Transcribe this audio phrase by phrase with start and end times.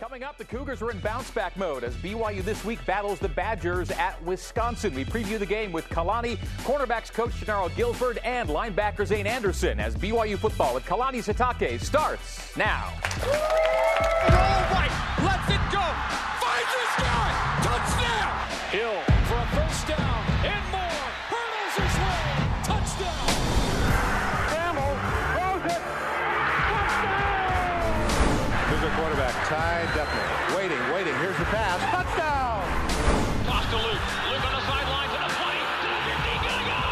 [0.00, 3.28] Coming up, the Cougars are in bounce back mode as BYU this week battles the
[3.28, 4.94] Badgers at Wisconsin.
[4.94, 9.94] We preview the game with Kalani, cornerbacks coach Jernaro Gilford, and linebacker Zane Anderson as
[9.94, 12.94] BYU football with Kalani Sitake starts now.
[13.26, 13.36] Roll
[14.72, 14.90] right,
[15.22, 15.84] lets it go,
[16.40, 18.70] finds his guy, touchdown!
[18.70, 19.09] Hill
[29.50, 30.54] Ty Detmer.
[30.54, 31.10] Waiting, waiting.
[31.18, 31.82] Here's the pass.
[31.90, 32.62] Touchdown!
[33.50, 33.98] Toss to Luke,
[34.30, 36.86] Luke on the sideline to the 20, to the 50, gonna go!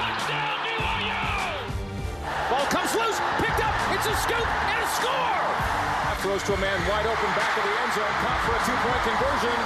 [0.00, 1.28] Touchdown BYU!
[2.48, 5.44] Ball comes loose, picked up, it's a scoop, and a score!
[6.08, 8.62] That Throws to a man wide open back of the end zone, caught for a
[8.64, 9.58] two-point conversion.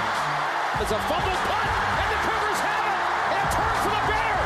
[0.83, 2.99] It's a fumble punt, and the Cougars have it,
[3.31, 4.43] and a turn for the better!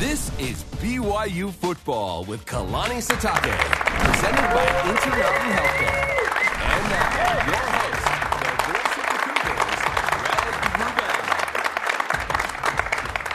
[0.00, 6.03] This is BYU football with Kalani Sitake, presented by Intermountain Healthcare.
[6.96, 7.73] And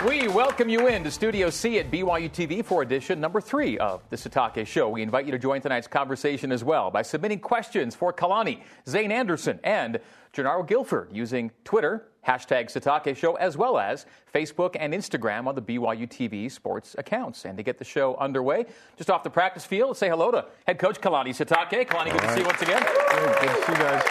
[0.10, 4.02] We welcome you in to Studio C at BYU TV for edition number three of
[4.10, 4.90] the Sitake Show.
[4.90, 9.12] We invite you to join tonight's conversation as well by submitting questions for Kalani, Zane
[9.12, 10.00] Anderson, and
[10.34, 15.62] Jernaro Gilford using Twitter, hashtag Sitake Show, as well as Facebook and Instagram on the
[15.62, 17.46] BYU TV sports accounts.
[17.46, 18.66] And to get the show underway,
[18.98, 21.88] just off the practice field, say hello to head coach Kalani Sitake.
[21.88, 22.82] Kalani, good to see you once again.
[22.82, 24.04] Good to see you guys.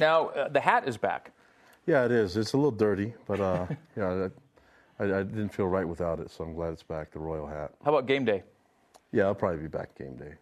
[0.00, 1.30] Now, uh, the hat is back.
[1.86, 2.36] Yeah, it is.
[2.36, 4.28] It's a little dirty, but uh, yeah,
[4.98, 7.10] I, I didn't feel right without it, so I'm glad it's back.
[7.12, 7.72] The royal hat.
[7.84, 8.42] How about game day?
[9.12, 10.32] Yeah, I'll probably be back game day.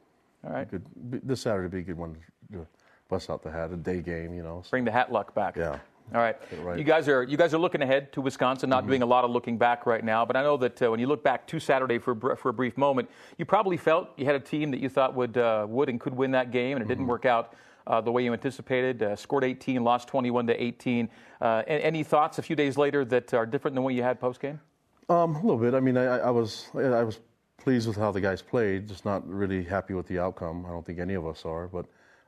[0.47, 0.71] All right.
[0.71, 0.85] Good.
[1.25, 2.17] This Saturday would be a good one
[2.53, 2.67] to
[3.09, 3.71] bust out the hat.
[3.71, 4.63] A day game, you know.
[4.65, 5.57] so- Bring the hat luck back.
[5.57, 5.79] Yeah.
[6.15, 6.37] All right.
[6.63, 6.79] Right.
[6.79, 9.31] You guys are you guys are looking ahead to Wisconsin, not doing a lot of
[9.31, 10.27] looking back right now.
[10.27, 12.53] But I know that uh, when you look back to Saturday for a for a
[12.53, 15.89] brief moment, you probably felt you had a team that you thought would uh, would
[15.89, 17.55] and could win that game, and it didn't work out.
[17.87, 21.09] Uh, the way you anticipated, uh, scored 18, lost 21 to 18.
[21.41, 24.41] Uh, any thoughts a few days later that are different than what you had post
[24.41, 24.61] game?
[25.09, 25.75] Um, a little bit.
[25.75, 27.19] I mean, I, I was I was
[27.59, 28.89] pleased with how the guys played.
[28.89, 30.65] Just not really happy with the outcome.
[30.67, 31.69] I don't think any of us are.
[31.69, 31.87] But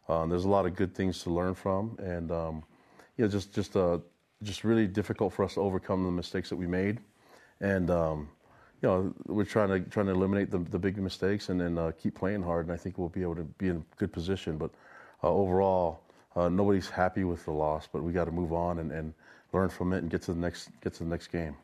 [0.08, 2.62] um, there's a lot of good things to learn from, and um,
[3.16, 3.98] you know, just just uh,
[4.42, 7.00] just really difficult for us to overcome the mistakes that we made.
[7.60, 8.28] And um,
[8.82, 11.92] you know, we're trying to trying to eliminate the, the big mistakes and then uh,
[11.98, 12.66] keep playing hard.
[12.66, 14.58] And I think we'll be able to be in a good position.
[14.58, 14.72] But
[15.26, 16.00] overall,
[16.36, 17.88] uh, nobody's happy with the loss.
[17.90, 19.14] But we got to move on and, and
[19.52, 21.56] learn from it and get to the next get to the next game.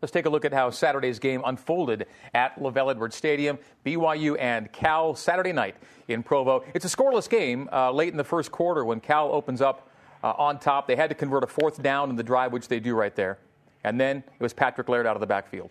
[0.00, 3.56] Let's take a look at how Saturday's game unfolded at LaVell Edwards Stadium.
[3.86, 5.76] BYU and Cal Saturday night
[6.08, 6.64] in Provo.
[6.74, 9.88] It's a scoreless game uh, late in the first quarter when Cal opens up
[10.24, 10.88] uh, on top.
[10.88, 13.38] They had to convert a fourth down in the drive, which they do right there.
[13.84, 15.70] And then it was Patrick Laird out of the backfield.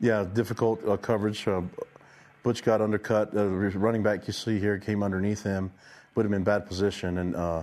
[0.00, 1.46] Yeah, difficult uh, coverage.
[1.46, 1.62] Uh,
[2.42, 3.28] Butch got undercut.
[3.30, 5.72] Uh, the running back you see here came underneath him,
[6.18, 7.62] put him in bad position, and uh,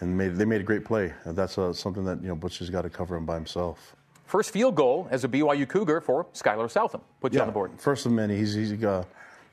[0.00, 1.12] and made, they made a great play.
[1.24, 3.94] That's uh, something that you know Butch has got to cover him by himself.
[4.24, 7.02] First field goal as a BYU Cougar for Skyler Southam.
[7.20, 7.70] Put you on the board.
[7.78, 8.36] First of many.
[8.36, 9.04] He's he's uh,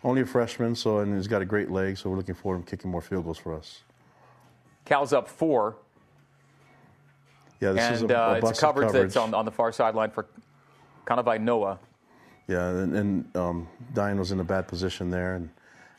[0.03, 1.99] only a freshman, so and he's got a great leg.
[1.99, 3.81] So we're looking for him kicking more field goals for us.
[4.85, 5.75] Cal's up four,
[7.59, 9.51] Yeah, this is and a, uh, a it's a busted coverage, that's on, on the
[9.51, 10.25] far sideline for
[11.05, 11.77] Kanawai Noa.
[12.47, 15.51] Yeah, and, and um, Dine was in a bad position there and,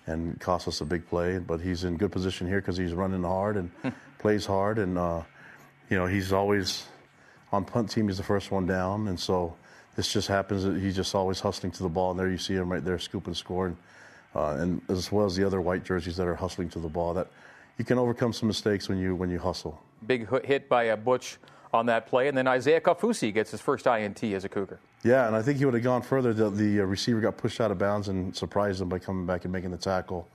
[0.06, 1.38] and cost us a big play.
[1.38, 3.70] But he's in good position here because he's running hard and
[4.18, 4.78] plays hard.
[4.78, 5.22] And, uh,
[5.90, 6.84] you know, he's always
[7.52, 9.08] on punt team, he's the first one down.
[9.08, 9.54] And so
[9.96, 12.12] this just happens that he's just always hustling to the ball.
[12.12, 13.66] And there you see him right there, scooping, and score.
[13.66, 13.76] And,
[14.34, 17.14] uh, and as well as the other white jerseys that are hustling to the ball,
[17.14, 17.28] that
[17.78, 19.82] you can overcome some mistakes when you, when you hustle.
[20.06, 21.38] Big hit- hit by uh, Butch
[21.72, 22.28] on that play.
[22.28, 24.78] And then Isaiah Kaufusi gets his first INT as a Cougar.
[25.02, 26.32] Yeah, and I think he would have gone further.
[26.32, 29.44] The, the uh, receiver got pushed out of bounds and surprised him by coming back
[29.44, 30.28] and making the tackle.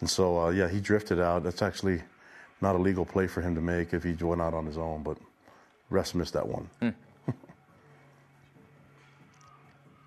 [0.00, 1.44] And so, uh, yeah, he drifted out.
[1.44, 2.02] That's actually
[2.60, 5.02] not a legal play for him to make if he went out on his own,
[5.02, 5.16] but
[5.90, 6.68] refs missed that one.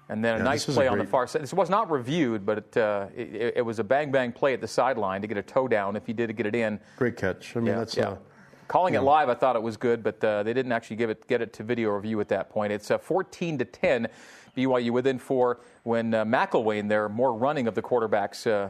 [0.10, 1.42] And then a Yeah, nice is a play on the far side.
[1.42, 4.62] This was not reviewed, but it, uh, it, it was a bang bang play at
[4.62, 6.80] the sideline to get a toe down if he did get it in.
[6.96, 7.56] Great catch.
[7.56, 8.10] I mean, Yeah, that's yeah.
[8.10, 8.18] uh,
[8.68, 11.26] Calling it live, I thought it was good, but uh, they didn't actually give it
[11.28, 12.74] get it to video review at that point.
[12.74, 14.08] It's uh, 14 to 10,
[14.58, 18.70] BYU within four when uh, McIlwain, their more running of the quarterbacks, uh,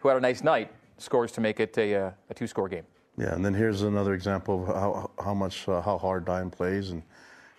[0.00, 2.84] who had a nice night, scores to make it a, uh, a two score game.
[3.16, 6.90] Yeah, and then here's another example of how how much uh, how hard Dime plays,
[6.90, 7.02] and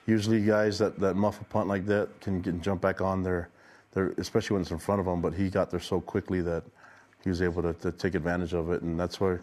[0.07, 3.49] usually guys that, that muff a punt like that can, can jump back on their,
[3.91, 5.21] their especially when it's in front of them.
[5.21, 6.63] But he got there so quickly that
[7.23, 9.41] he was able to, to take advantage of it, and that's where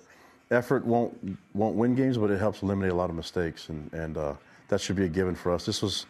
[0.51, 4.17] effort won't won't win games, but it helps eliminate a lot of mistakes, and and
[4.17, 4.35] uh,
[4.69, 5.65] that should be a given for us.
[5.67, 6.07] This was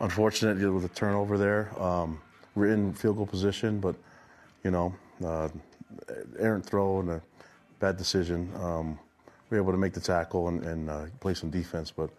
[0.00, 1.70] unfortunate with the turnover there.
[1.80, 2.20] Um,
[2.54, 3.94] we're in field goal position, but
[4.64, 4.94] you know.
[5.24, 5.48] Uh,
[6.38, 7.22] errant throw and a
[7.78, 8.50] bad decision.
[8.56, 8.98] Um,
[9.50, 12.10] we were able to make the tackle and, and uh, play some defense, but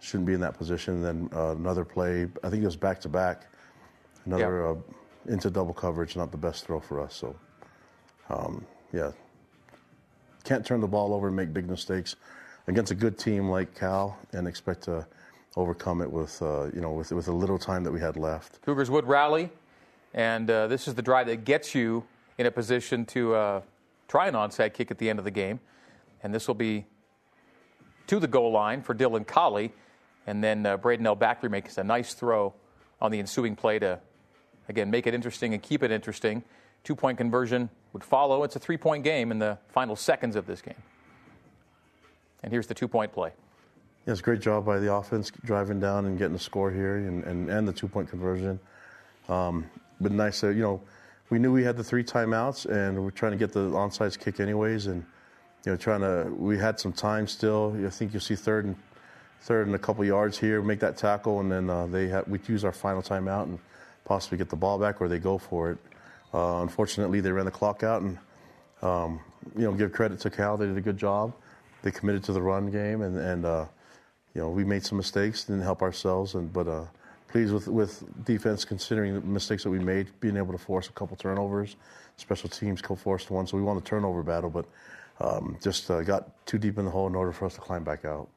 [0.00, 0.94] shouldn't be in that position.
[0.96, 3.46] And then uh, another play, I think it was back to back,
[4.26, 4.70] another Yeah.
[4.70, 7.14] uh, into double coverage, not the best throw for us.
[7.14, 7.36] So,
[8.28, 9.12] um, yeah,
[10.44, 12.16] can't turn the ball over and make big mistakes
[12.66, 15.06] against a good team like Cal and expect to
[15.56, 18.60] overcome it with uh, you know with with a little time that we had left.
[18.62, 19.50] Cougars would rally,
[20.14, 22.04] and uh, this is the drive that gets you
[22.38, 23.60] in a position to uh,
[24.08, 25.60] try an onside kick at the end of the game.
[26.22, 26.86] And this will be
[28.06, 29.72] to the goal line for Dylan Collie,
[30.26, 31.14] and then uh, Braden L.
[31.14, 32.52] Backley makes a nice throw
[33.00, 34.00] on the ensuing play to,
[34.68, 36.42] again, make it interesting and keep it interesting.
[36.84, 38.42] Two point conversion would follow.
[38.44, 40.74] It's a three point game in the final seconds of this game.
[42.42, 43.32] And here's the two point play.
[44.06, 47.48] A great job by the offense driving down and getting the score here and, and,
[47.48, 48.58] and the two point conversion.
[49.28, 50.80] Um, but nice, uh, you know,
[51.28, 54.40] we knew we had the three timeouts and we're trying to get the onside kick
[54.40, 54.86] anyways.
[54.86, 55.04] And,
[55.64, 57.76] you know, trying to, we had some time still.
[57.86, 58.74] I think you'll see third and
[59.42, 62.40] third and a couple yards here, make that tackle, and then uh, they ha- we
[62.48, 63.58] use our final timeout and
[64.04, 65.78] possibly get the ball back or they go for it.
[66.32, 68.18] Uh, unfortunately, they ran the clock out and,
[68.82, 69.20] um,
[69.56, 70.56] you know, give credit to Cal.
[70.56, 71.34] They did a good job.
[71.82, 73.66] They committed to the run game and, and uh,
[74.34, 76.84] you know, we made some mistakes, didn't help ourselves, and but uh,
[77.28, 80.92] pleased with with defense considering the mistakes that we made, being able to force a
[80.92, 81.76] couple turnovers.
[82.16, 84.66] Special teams co-forced one, so we won the turnover battle, but
[85.20, 87.82] um, just uh, got too deep in the hole in order for us to climb
[87.82, 88.28] back out.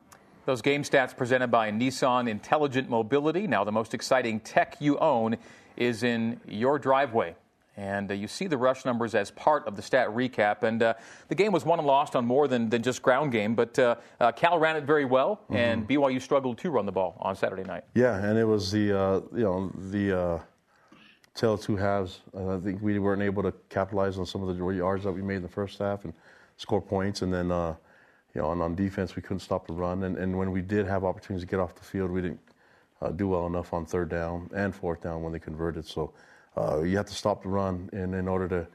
[0.46, 3.48] Those game stats presented by Nissan Intelligent Mobility.
[3.48, 5.38] Now, the most exciting tech you own
[5.78, 7.36] is in your driveway.
[7.76, 10.64] And uh, you see the rush numbers as part of the stat recap.
[10.64, 10.94] And uh,
[11.28, 13.96] the game was won and lost on more than, than just ground game, but uh,
[14.20, 17.64] uh, Cal ran it very well, and BYU struggled to run the ball on Saturday
[17.64, 17.84] night.
[17.96, 20.40] Yeah, and it was the uh, you know the uh,
[21.34, 22.22] tale of two halves.
[22.36, 25.22] Uh, I think we weren't able to capitalize on some of the yards that we
[25.22, 26.14] made in the first half and
[26.58, 27.76] score points, and then uh,
[28.36, 30.86] you know on, on defense we couldn't stop the run, and, and when we did
[30.86, 32.40] have opportunities to get off the field, we didn't
[33.02, 35.86] uh, do well enough on third down and fourth down when they converted.
[35.86, 36.14] So
[36.58, 38.68] uh, you have to stop the run in, in order to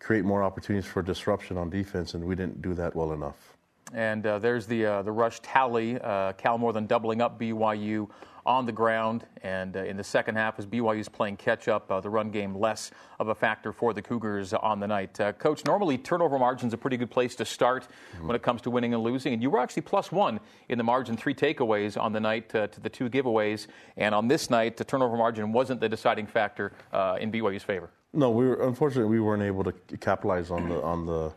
[0.00, 3.56] create more opportunities for disruption on defense, and we didn't do that well enough.
[3.92, 6.00] And uh, there's the uh, the rush tally.
[6.00, 8.08] Uh, Cal more than doubling up BYU
[8.46, 9.26] on the ground.
[9.42, 12.54] And uh, in the second half, as BYU's playing catch up, uh, the run game
[12.54, 15.20] less of a factor for the Cougars on the night.
[15.20, 17.88] Uh, Coach, normally turnover margin's a pretty good place to start
[18.20, 19.34] when it comes to winning and losing.
[19.34, 22.68] And you were actually plus one in the margin, three takeaways on the night uh,
[22.68, 23.66] to the two giveaways.
[23.96, 27.90] And on this night, the turnover margin wasn't the deciding factor uh, in BYU's favor.
[28.12, 31.32] No, we were unfortunately we weren't able to capitalize on the on the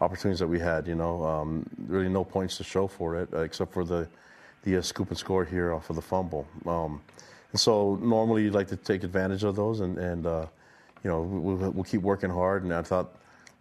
[0.00, 0.86] opportunities that we had.
[0.86, 4.08] You know, um, really no points to show for it uh, except for the
[4.68, 6.46] the uh, scoop and score here off of the fumble.
[6.66, 7.00] Um,
[7.52, 10.46] and so normally you'd like to take advantage of those, and and uh,
[11.02, 12.64] you know we, we'll, we'll keep working hard.
[12.64, 13.14] And I thought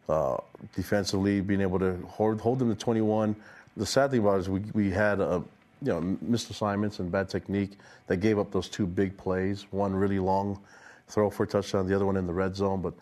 [0.10, 0.38] uh,
[0.76, 3.36] defensively being able to hold, hold them to 21.
[3.78, 5.44] The sad thing about it is we we had a
[5.82, 7.78] you know missed assignments and bad technique
[8.08, 9.66] that gave up those two big plays.
[9.72, 10.60] One really long
[11.08, 12.82] throw for a touchdown, the other one in the red zone.
[12.82, 12.94] But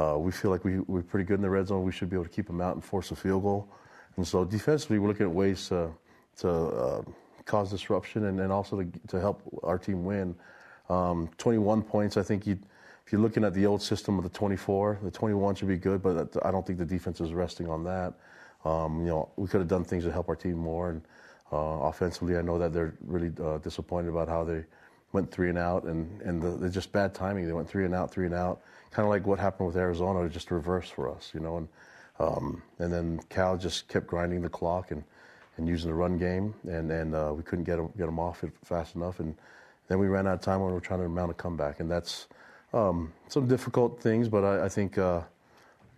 [0.00, 1.84] uh, we feel like we, we're pretty good in the red zone.
[1.84, 3.68] We should be able to keep them out and force a field goal.
[4.16, 5.90] And so defensively, we're looking at ways to,
[6.38, 7.02] to uh,
[7.44, 10.34] cause disruption and, and also to, to help our team win.
[10.88, 12.58] Um, 21 points, I think you
[13.10, 16.00] if you're looking at the old system of the 24, the 21 should be good,
[16.00, 18.14] but I don't think the defense is resting on that.
[18.64, 20.90] Um, you know, we could have done things to help our team more.
[20.90, 21.02] And
[21.52, 24.64] uh, offensively, I know that they're really uh, disappointed about how they
[25.12, 27.46] went three and out, and and the, just bad timing.
[27.46, 28.60] They went three and out, three and out,
[28.92, 31.56] kind of like what happened with Arizona, just reverse for us, you know.
[31.56, 31.68] And
[32.20, 35.02] um, and then Cal just kept grinding the clock and,
[35.56, 38.44] and using the run game, and and uh, we couldn't get them, get them off
[38.44, 39.34] it fast enough, and
[39.88, 41.90] then we ran out of time when we were trying to mount a comeback, and
[41.90, 42.28] that's
[42.72, 44.98] um, some difficult things, but I, I think.
[44.98, 45.22] Uh,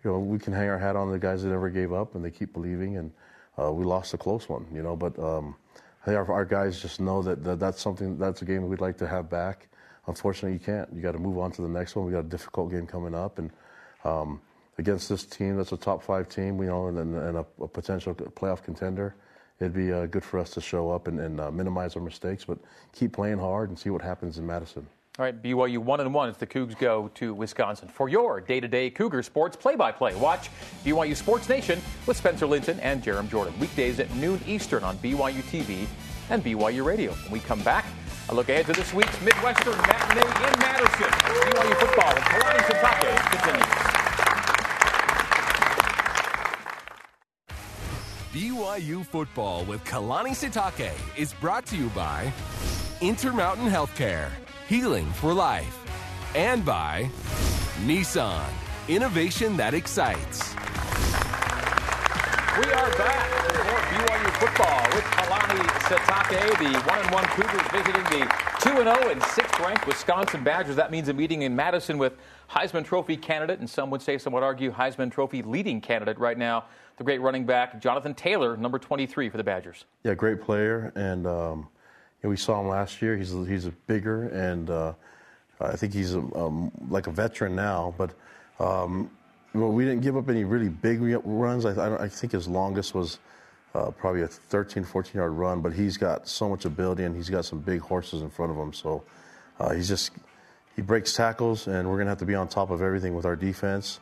[0.03, 2.23] you know, we can hang our hat on the guys that never gave up and
[2.23, 2.97] they keep believing.
[2.97, 3.11] And
[3.57, 5.55] uh, we lost a close one, you know, but um,
[6.01, 8.81] I think our, our guys just know that, that that's something, that's a game we'd
[8.81, 9.67] like to have back.
[10.07, 10.89] Unfortunately, you can't.
[10.93, 12.05] You got to move on to the next one.
[12.05, 13.51] We got a difficult game coming up, and
[14.03, 14.41] um,
[14.77, 18.13] against this team, that's a top five team, you know, and, and, a, a potential
[18.13, 19.15] playoff contender.
[19.63, 22.43] It'd be uh, good for us to show up and, and uh, minimize our mistakes,
[22.43, 22.57] but
[22.91, 24.85] keep playing hard and see what happens in Madison.
[25.17, 27.87] All right, BYU one and one as the Cougs go to Wisconsin.
[27.87, 30.49] For your day-to-day Cougar sports play-by-play, watch
[30.83, 35.41] BYU Sports Nation with Spencer Linton and Jarom Jordan weekdays at noon Eastern on BYU
[35.43, 35.87] TV
[36.29, 37.13] and BYU Radio.
[37.13, 37.85] When we come back,
[38.29, 41.07] a look ahead to this week's Midwestern matinee in Madison.
[41.07, 44.02] BYU football and Kalani Sitake continues.
[48.33, 52.33] BYU football with Kalani Sitake is brought to you by
[52.99, 54.31] Intermountain Healthcare,
[54.67, 55.77] healing for life,
[56.33, 57.11] and by
[57.85, 58.43] Nissan,
[58.87, 60.55] innovation that excites.
[62.57, 67.71] We are back for more BYU football with Kalani Sitake, the one and one Cougars
[67.71, 68.25] visiting the
[68.61, 70.75] two and oh zero and sixth ranked Wisconsin Badgers.
[70.75, 72.13] That means a meeting in Madison with
[72.53, 76.37] Heisman Trophy candidate, and some would say, some would argue, Heisman Trophy leading candidate right
[76.37, 76.65] now,
[76.97, 79.85] the great running back Jonathan Taylor, number 23 for the Badgers.
[80.03, 81.67] Yeah, great player, and um,
[82.21, 83.17] you know, we saw him last year.
[83.17, 84.93] He's he's bigger, and uh,
[85.59, 88.11] I think he's a, um, like a veteran now, but.
[88.59, 89.09] Um,
[89.53, 91.65] well, we didn't give up any really big runs.
[91.65, 93.19] I, I think his longest was
[93.75, 97.29] uh, probably a 13, 14 yard run, but he's got so much ability and he's
[97.29, 98.73] got some big horses in front of him.
[98.73, 99.03] So
[99.59, 100.11] uh, he's just,
[100.75, 103.25] he breaks tackles, and we're going to have to be on top of everything with
[103.25, 103.99] our defense.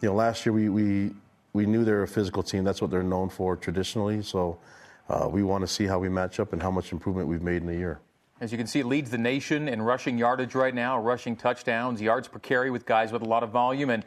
[0.00, 1.10] You know, last year we, we,
[1.52, 2.64] we knew they're a physical team.
[2.64, 4.22] That's what they're known for traditionally.
[4.22, 4.58] So
[5.08, 7.62] uh, we want to see how we match up and how much improvement we've made
[7.62, 8.00] in a year.
[8.40, 12.26] As you can see, leads the nation in rushing yardage right now, rushing touchdowns, yards
[12.26, 13.90] per carry with guys with a lot of volume.
[13.90, 14.04] And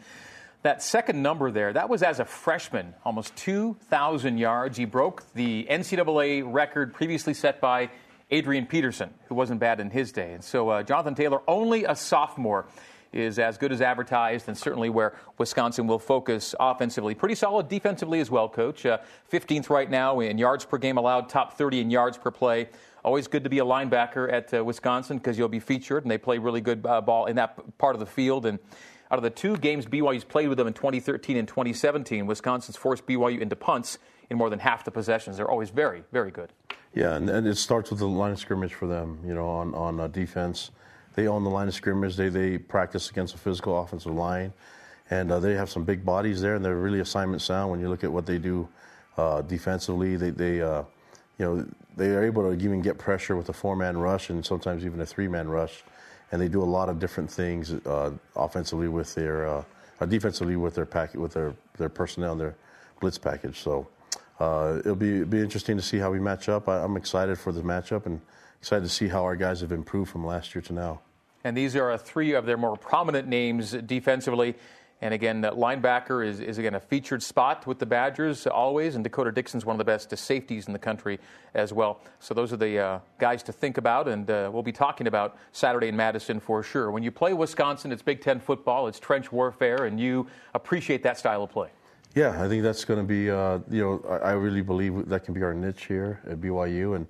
[0.62, 4.78] that second number there, that was as a freshman, almost 2,000 yards.
[4.78, 7.90] He broke the NCAA record previously set by
[8.36, 10.34] Adrian Peterson, who wasn't bad in his day.
[10.34, 12.66] And so uh, Jonathan Taylor, only a sophomore,
[13.14, 17.16] is as good as advertised and certainly where Wisconsin will focus offensively.
[17.16, 18.86] Pretty solid defensively as well, coach.
[18.86, 18.98] Uh,
[19.32, 22.68] 15th right now in yards per game allowed, top 30 in yards per play.
[23.06, 26.18] Always good to be a linebacker at uh, Wisconsin because you'll be featured and they
[26.18, 28.46] play really good uh, ball in that part of the field.
[28.46, 28.60] And
[29.12, 33.06] out of the two games BYU's played with them in 2013 and 2017, Wisconsin's forced
[33.06, 33.98] BYU into punts
[34.30, 35.38] in more than half the possessions.
[35.38, 36.52] They're always very, very good.
[36.94, 39.74] Yeah, and, and it starts with the line of scrimmage for them, you know, on,
[39.76, 40.72] on uh, defense.
[41.16, 42.16] They own the line of scrimmage.
[42.16, 44.54] They, they practice against a physical offensive line.
[45.10, 47.90] And uh, they have some big bodies there, and they're really assignment sound when you
[47.90, 48.68] look at what they do
[49.18, 50.16] uh, defensively.
[50.16, 50.84] They, they uh,
[51.38, 54.86] you know, they are able to even get pressure with a four-man rush and sometimes
[54.86, 55.84] even a three-man rush
[56.32, 59.64] and they do a lot of different things uh, offensively with their uh,
[60.08, 62.56] defensively with their pack with their their personnel and their
[63.00, 63.60] blitz package.
[63.60, 63.88] So
[64.40, 66.68] uh, it'll be be interesting to see how we match up.
[66.68, 68.22] I, am excited for the matchup and
[68.60, 71.02] excited to see how our guys have improved from last year to now.
[71.44, 74.56] And these are three of their more prominent names defensively.
[75.02, 79.34] And again, linebacker is, is again a featured spot with the Badgers always, and D'Cota
[79.34, 81.20] Dixon's one of the best safeties in the country
[81.54, 82.02] as well.
[82.20, 85.38] So those are the uh, guys to think about, and uh, we'll be talking about
[85.52, 86.92] Saturday in Madison for sure.
[86.92, 91.20] When you play Wisconsin, it's Big Ten football, it's trench warfare, and you appreciate that
[91.20, 91.70] style of play.
[92.16, 95.34] Yeah, I think that's going to be, uh, you know, I really believe that can
[95.34, 96.96] be our niche here at BYU.
[96.96, 97.08] And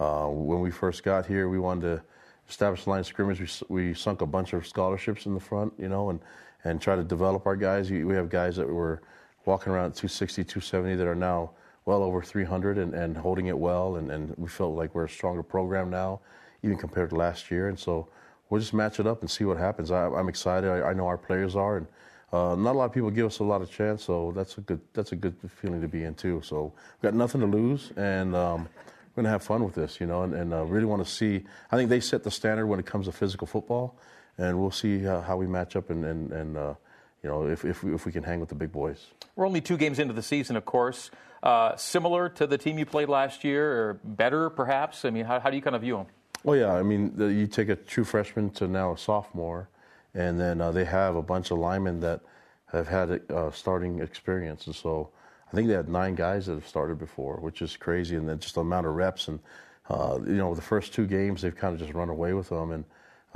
[0.00, 2.02] uh, when we first got here, we wanted to
[2.48, 3.62] establish a line of scrimmage.
[3.68, 6.20] We, we sunk a bunch of scholarships in the front, you know, and
[6.66, 7.90] and try to develop our guys.
[7.90, 9.00] We have guys that were
[9.44, 11.52] walking around 260, 270 that are now
[11.84, 13.96] well over 300 and, and holding it well.
[13.96, 16.20] And, and we felt like we're a stronger program now,
[16.64, 17.68] even compared to last year.
[17.68, 18.08] And so
[18.50, 19.92] we'll just match it up and see what happens.
[19.92, 20.68] I, am excited.
[20.68, 21.86] I, I, know our players are, and
[22.32, 24.04] uh, not a lot of people give us a lot of chance.
[24.04, 26.42] So that's a good that's a good feeling to be in too.
[26.44, 28.68] So we've got nothing to lose, and um,
[29.14, 30.22] we're gonna have fun with this, you know.
[30.22, 31.44] And, and uh, really want to see.
[31.70, 33.96] I think they set the standard when it comes to physical football
[34.38, 36.74] and we'll see uh, how we match up and, and, and uh,
[37.22, 39.06] you know, if, if we, if, we, can hang with the big boys.
[39.34, 41.10] We're only two games into the season, of course.
[41.42, 45.04] Uh, similar to the team you played last year, or better, perhaps?
[45.04, 46.06] I mean, how, how do you kind of view them?
[46.42, 49.68] Well, yeah, I mean, the, you take a true freshman to now a sophomore,
[50.16, 52.20] and then uh, they have a bunch of linemen that
[52.72, 54.66] have had uh, starting experience.
[54.66, 55.10] And so
[55.50, 58.16] I think they had nine guys that have started before, which is crazy.
[58.16, 59.28] And then just the amount of reps.
[59.28, 59.38] And,
[59.88, 62.72] uh, you know, the first two games, they've kind of just run away with them.
[62.72, 62.84] And,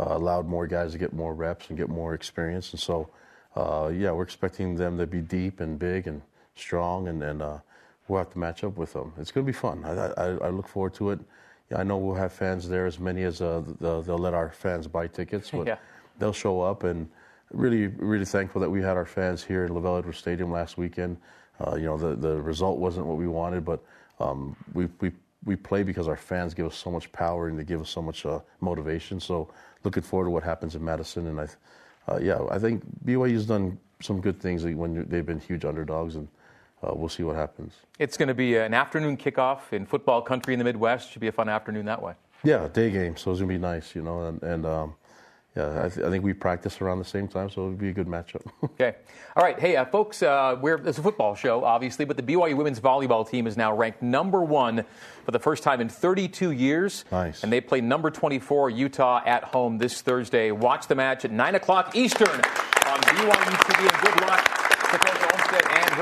[0.00, 2.72] uh, allowed more guys to get more reps and get more experience.
[2.72, 3.10] And so,
[3.54, 6.22] uh, yeah, we're expecting them to be deep and big and
[6.54, 7.58] strong, and, and uh,
[8.08, 9.12] we'll have to match up with them.
[9.18, 9.84] It's going to be fun.
[9.84, 11.20] I, I, I, look forward to it.
[11.75, 14.87] I know we'll have fans there, as many as uh, the, they'll let our fans
[14.87, 15.76] buy tickets, but yeah.
[16.20, 16.84] They'll show up.
[16.84, 17.08] And
[17.50, 21.16] really, really thankful that we had our fans here in LaVell Edwards Stadium last weekend.
[21.60, 23.82] Uh, you know, the, the result wasn't what we wanted, but
[24.18, 25.12] um, we, we
[25.44, 28.02] we play because our fans give us so much power and they give us so
[28.02, 29.18] much uh, motivation.
[29.20, 29.48] So
[29.84, 31.28] looking forward to what happens in Madison.
[31.28, 31.48] And I,
[32.08, 36.28] uh, yeah, I think BYU's done some good things when they've been huge underdogs, and
[36.82, 37.74] uh, we'll see what happens.
[37.98, 41.10] It's going to be an afternoon kickoff in football country in the Midwest.
[41.10, 42.14] Should be a fun afternoon that way.
[42.42, 44.94] Yeah, day game, so it's going to be nice, you know, and, and um,
[45.57, 47.88] yeah, I, th- I, think we practice around the same time, so it would be
[47.88, 48.42] a good matchup.
[48.64, 48.95] okay.
[49.35, 49.59] All right.
[49.59, 53.28] Hey, uh, folks, uh, we're, it's a football show, obviously, but the BYU women's volleyball
[53.28, 54.85] team is now ranked number one
[55.25, 57.04] for the first time in 32 years.
[57.11, 57.42] Nice.
[57.42, 60.52] And they play number 24, Utah, at home this Thursday.
[60.52, 64.59] Watch the match at 9 o'clock Eastern on BYU TV, and good luck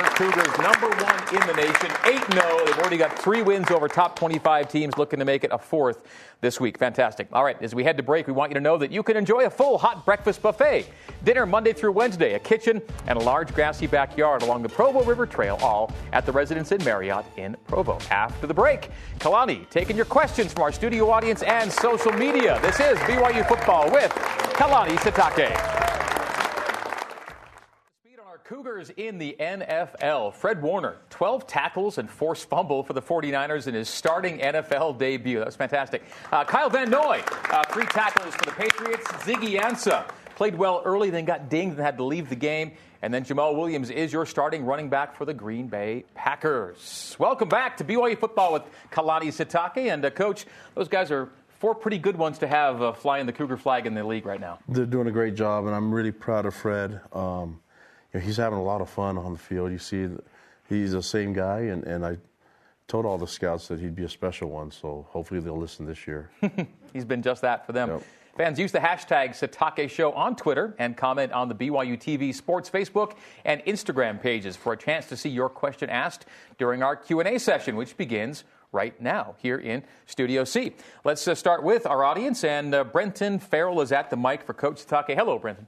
[0.04, 2.64] Cougars, number one in the nation, 8 0.
[2.64, 6.04] They've already got three wins over top 25 teams, looking to make it a fourth
[6.40, 6.78] this week.
[6.78, 7.28] Fantastic.
[7.32, 9.16] All right, as we head to break, we want you to know that you can
[9.16, 10.88] enjoy a full hot breakfast buffet.
[11.24, 15.26] Dinner Monday through Wednesday, a kitchen, and a large grassy backyard along the Provo River
[15.26, 17.98] Trail, all at the Residence Inn Marriott in Provo.
[18.10, 22.60] After the break, Kalani taking your questions from our studio audience and social media.
[22.62, 24.10] This is BYU Football with
[24.54, 26.07] Kalani Sitake.
[28.48, 30.32] Cougars in the NFL.
[30.32, 35.36] Fred Warner, 12 tackles and forced fumble for the 49ers in his starting NFL debut.
[35.38, 36.02] That was fantastic.
[36.32, 39.06] Uh, Kyle Van Noy, uh, three tackles for the Patriots.
[39.26, 42.72] Ziggy Ansah played well early, then got dinged and had to leave the game.
[43.02, 47.16] And then Jamaal Williams is your starting running back for the Green Bay Packers.
[47.18, 50.46] Welcome back to BYU football with Kalani Sitake and uh, Coach.
[50.74, 51.28] Those guys are
[51.58, 54.40] four pretty good ones to have uh, flying the Cougar flag in the league right
[54.40, 54.58] now.
[54.68, 57.02] They're doing a great job, and I'm really proud of Fred.
[57.12, 57.60] Um,
[58.18, 59.72] know, he's having a lot of fun on the field.
[59.72, 60.08] You see,
[60.68, 62.18] he's the same guy, and, and I
[62.86, 66.06] told all the scouts that he'd be a special one, so hopefully they'll listen this
[66.06, 66.30] year.
[66.92, 67.90] he's been just that for them.
[67.90, 68.02] Yep.
[68.36, 72.70] Fans use the hashtag Sitake Show on Twitter and comment on the BYU TV Sports
[72.70, 76.24] Facebook and Instagram pages for a chance to see your question asked
[76.56, 80.72] during our Q&A session, which begins right now here in Studio C.
[81.04, 84.54] Let's uh, start with our audience, and uh, Brenton Farrell is at the mic for
[84.54, 85.16] Coach Sitake.
[85.16, 85.66] Hello, Brenton.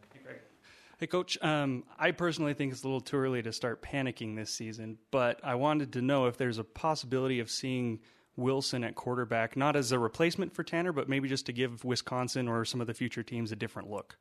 [1.00, 1.38] Hey, Coach.
[1.40, 5.40] Um, I personally think it's a little too early to start panicking this season, but
[5.42, 8.00] I wanted to know if there's a possibility of seeing
[8.37, 12.49] Wilson at quarterback, not as a replacement for Tanner, but maybe just to give Wisconsin
[12.49, 14.19] or some of the future teams a different look.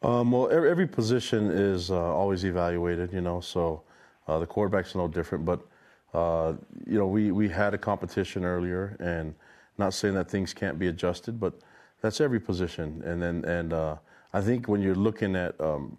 [0.00, 3.82] Um, well, every, position is uh, always evaluated, you know, so
[4.26, 5.44] uh, the quarterback's no different.
[5.44, 5.60] But,
[6.14, 6.54] uh,
[6.86, 9.34] you know, we, we had a competition earlier, and
[9.76, 11.60] not saying that things can't be adjusted, but
[12.00, 13.02] that's every position.
[13.04, 13.96] And then, and, uh,
[14.32, 15.98] I think when you're looking at um,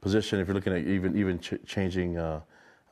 [0.00, 2.40] position, if you're looking at even even ch- changing uh,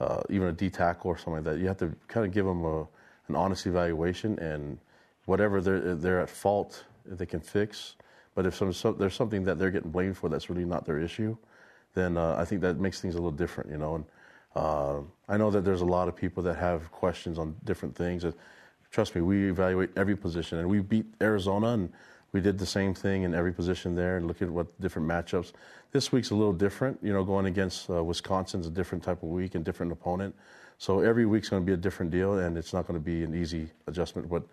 [0.01, 2.47] uh, even a D tackle or something like that, you have to kind of give
[2.47, 2.81] them a,
[3.29, 4.79] an honest evaluation and
[5.27, 7.97] whatever they're they're at fault, they can fix.
[8.35, 11.01] But if some, so, there's something that they're getting blamed for that's really not their
[11.01, 11.37] issue,
[11.95, 13.97] then uh, I think that makes things a little different, you know.
[13.97, 14.05] And
[14.55, 18.23] uh, I know that there's a lot of people that have questions on different things.
[18.23, 18.35] And
[18.93, 21.93] trust me, we evaluate every position, and we beat Arizona and
[22.33, 25.53] we did the same thing in every position there and look at what different matchups.
[25.93, 26.99] This week's a little different.
[27.03, 30.35] You know, going against uh, Wisconsin's a different type of week and different opponent.
[30.79, 33.25] So every week's going to be a different deal, and it's not going to be
[33.25, 34.29] an easy adjustment.
[34.29, 34.45] But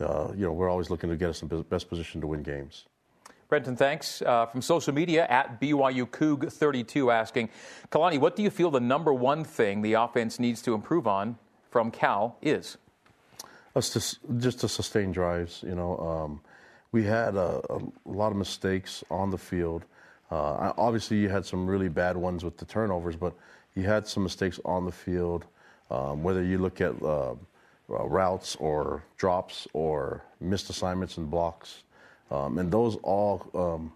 [0.00, 2.42] uh, you know, we're always looking to get us in the best position to win
[2.42, 2.86] games.
[3.48, 4.22] Brenton, thanks.
[4.22, 7.48] Uh, from social media at BYU Coug32 asking,
[7.90, 11.36] Kalani, what do you feel the number one thing the offense needs to improve on
[11.68, 12.78] from Cal is?
[13.74, 15.64] Us to, just to sustain drives.
[15.66, 16.40] You know, um,
[16.92, 19.84] we had a, a, lot of mistakes on the field.
[20.30, 23.34] Uh, obviously, you had some really bad ones with the turnovers, but
[23.74, 25.46] you had some mistakes on the field.
[25.90, 27.34] Um, whether you look at uh, uh,
[27.88, 31.82] routes or drops or missed assignments and blocks,
[32.30, 33.92] um, and those all um,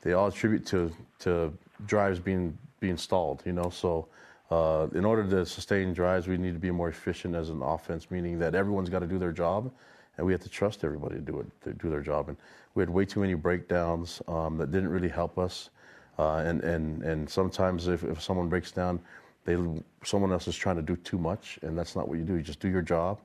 [0.00, 1.52] they all attribute to to
[1.86, 3.42] drives being being stalled.
[3.46, 4.08] You know, so.
[4.50, 8.10] Uh, in order to sustain drives, we need to be more efficient as an offense,
[8.10, 9.72] meaning that everyone's got to do their job,
[10.16, 12.28] and we had to trust everybody to do it, to do their job.
[12.28, 12.36] And
[12.74, 15.70] we had way too many breakdowns um, that didn't really help us.
[16.18, 19.00] Uh, and, and, and sometimes if, if someone breaks down,
[19.44, 19.56] they,
[20.04, 22.34] someone else is trying to do too much, and that's not what you do.
[22.34, 23.18] You just do your job.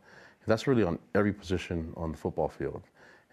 [0.45, 2.81] And that's really on every position on the football field.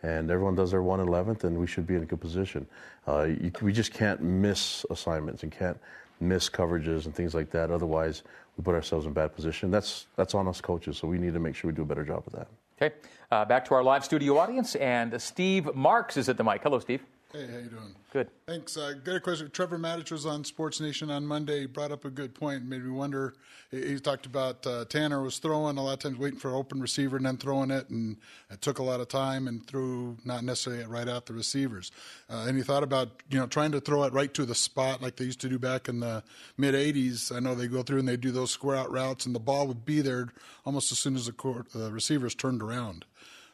[0.03, 2.67] And everyone does their 111th, and we should be in a good position.
[3.09, 5.79] Uh, you, we just can't miss assignments and can't
[6.21, 7.71] miss coverages and things like that.
[7.71, 8.23] Otherwise,
[8.57, 9.71] we put ourselves in bad position.
[9.71, 12.05] That's, that's on us coaches, so we need to make sure we do a better
[12.05, 12.49] job of that.
[12.81, 12.95] Okay,
[13.31, 16.63] uh, back to our live studio audience, and Steve Marks is at the mic.
[16.63, 17.03] Hello, Steve.
[17.33, 17.95] Hey, how you doing?
[18.13, 18.31] Good.
[18.47, 18.77] Thanks.
[18.77, 19.51] Uh, got a question.
[19.51, 21.61] Trevor Matich was on Sports Nation on Monday.
[21.61, 22.65] He brought up a good point.
[22.65, 23.35] Made me wonder.
[23.73, 26.55] He, he talked about uh, Tanner was throwing a lot of times, waiting for an
[26.55, 28.17] open receiver and then throwing it, and
[28.49, 31.91] it took a lot of time and threw not necessarily right at the receivers.
[32.31, 35.03] Uh, and he thought about you know trying to throw it right to the spot
[35.03, 36.23] like they used to do back in the
[36.57, 37.35] mid '80s.
[37.35, 39.67] I know they go through and they do those square out routes, and the ball
[39.67, 40.29] would be there
[40.65, 43.05] almost as soon as the court, uh, receivers turned around.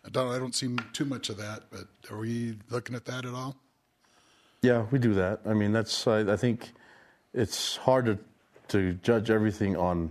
[0.04, 3.24] I don't, I don't see too much of that, but are we looking at that
[3.24, 3.56] at all?
[4.62, 5.40] Yeah, we do that.
[5.46, 6.70] I mean, that's I, I think
[7.34, 8.18] it's hard to
[8.68, 10.10] to judge everything on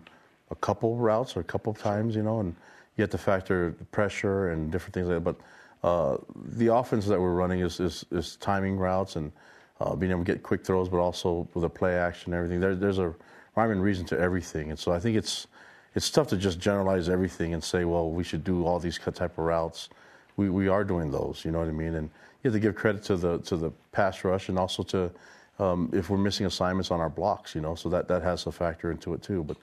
[0.52, 2.56] a couple routes or a couple times, you know, and
[2.96, 5.36] you have to factor the pressure and different things like that.
[5.82, 9.32] But uh, the offense that we're running is is, is timing routes and
[9.80, 12.60] uh, being able to get quick throws, but also with a play action and everything.
[12.60, 13.16] There, there's a
[13.56, 15.48] rhyme and reason to everything, and so I think it's
[15.96, 19.38] it's tough to just generalize everything and say, well, we should do all these type
[19.38, 19.90] of routes.
[20.38, 21.96] We we are doing those, you know what I mean?
[21.96, 22.10] And
[22.44, 25.12] you have to give credit to the to the pass rush and also to
[25.60, 28.52] um, if we're missing assignments on our blocks, you know, so that, that has a
[28.52, 29.44] factor into it too.
[29.44, 29.58] But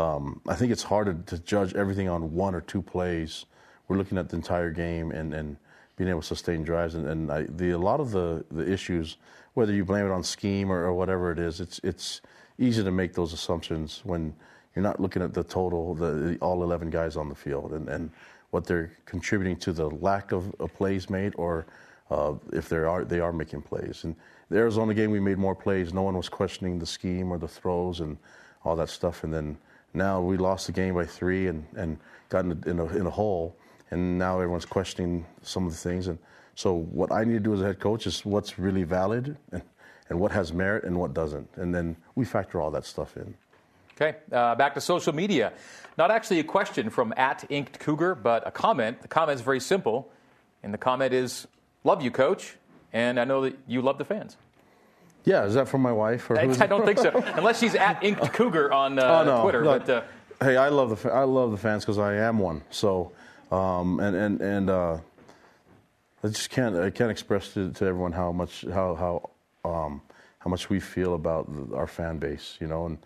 [0.00, 3.46] um, I think it's hard to, to, judge everything on one or two plays.
[3.88, 5.56] We're looking at the entire game and, and
[5.96, 6.94] being able to sustain drives.
[6.94, 9.16] And, and I, the, a lot of the, the issues,
[9.54, 12.20] whether you blame it on scheme or, or whatever it is, it's, it's
[12.58, 14.34] easy to make those assumptions when
[14.78, 18.10] you're not looking at the total, the, all 11 guys on the field and, and
[18.50, 21.66] what they're contributing to the lack of, of plays made or
[22.12, 24.04] uh, if they are, they are making plays.
[24.04, 24.14] And
[24.50, 25.92] the Arizona game, we made more plays.
[25.92, 28.16] No one was questioning the scheme or the throws and
[28.64, 29.24] all that stuff.
[29.24, 29.58] And then
[29.94, 33.06] now we lost the game by three and, and got in a, in, a, in
[33.08, 33.56] a hole.
[33.90, 36.06] And now everyone's questioning some of the things.
[36.06, 36.20] And
[36.54, 39.62] so what I need to do as a head coach is what's really valid and,
[40.08, 41.48] and what has merit and what doesn't.
[41.56, 43.34] And then we factor all that stuff in.
[44.00, 45.52] Okay, uh, back to social media.
[45.96, 49.02] Not actually a question from at Inked Cougar, but a comment.
[49.02, 50.12] The comment is very simple,
[50.62, 51.48] and the comment is,
[51.82, 52.56] "Love you, Coach,"
[52.92, 54.36] and I know that you love the fans.
[55.24, 56.30] Yeah, is that from my wife?
[56.30, 59.42] Or I, I don't think so, unless she's at Inked Cougar on uh, oh, no,
[59.42, 59.62] Twitter.
[59.62, 59.78] No.
[59.78, 60.02] But, uh,
[60.40, 62.62] hey, I love the fa- I love the fans because I am one.
[62.70, 63.10] So,
[63.50, 64.98] um, and and and uh,
[66.22, 69.30] I just can't I can't express to, to everyone how much how how
[69.68, 70.02] um,
[70.38, 72.56] how much we feel about our fan base.
[72.60, 72.98] You know, and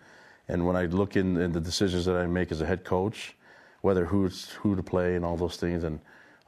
[0.47, 3.35] and when I look in, in the decisions that I make as a head coach,
[3.81, 5.99] whether who's who to play and all those things, and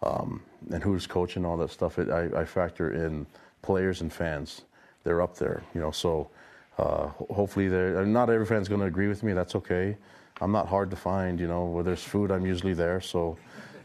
[0.04, 3.26] um, and who's coaching all that stuff, it, I, I, factor in
[3.62, 4.62] players and fans.
[5.04, 5.92] They're up there, you know.
[5.92, 6.30] So
[6.78, 9.34] uh, hopefully, they're not every fan's going to agree with me.
[9.34, 9.98] That's okay.
[10.42, 11.66] I'm not hard to find, you know.
[11.66, 13.00] Where there's food, I'm usually there.
[13.02, 13.38] So,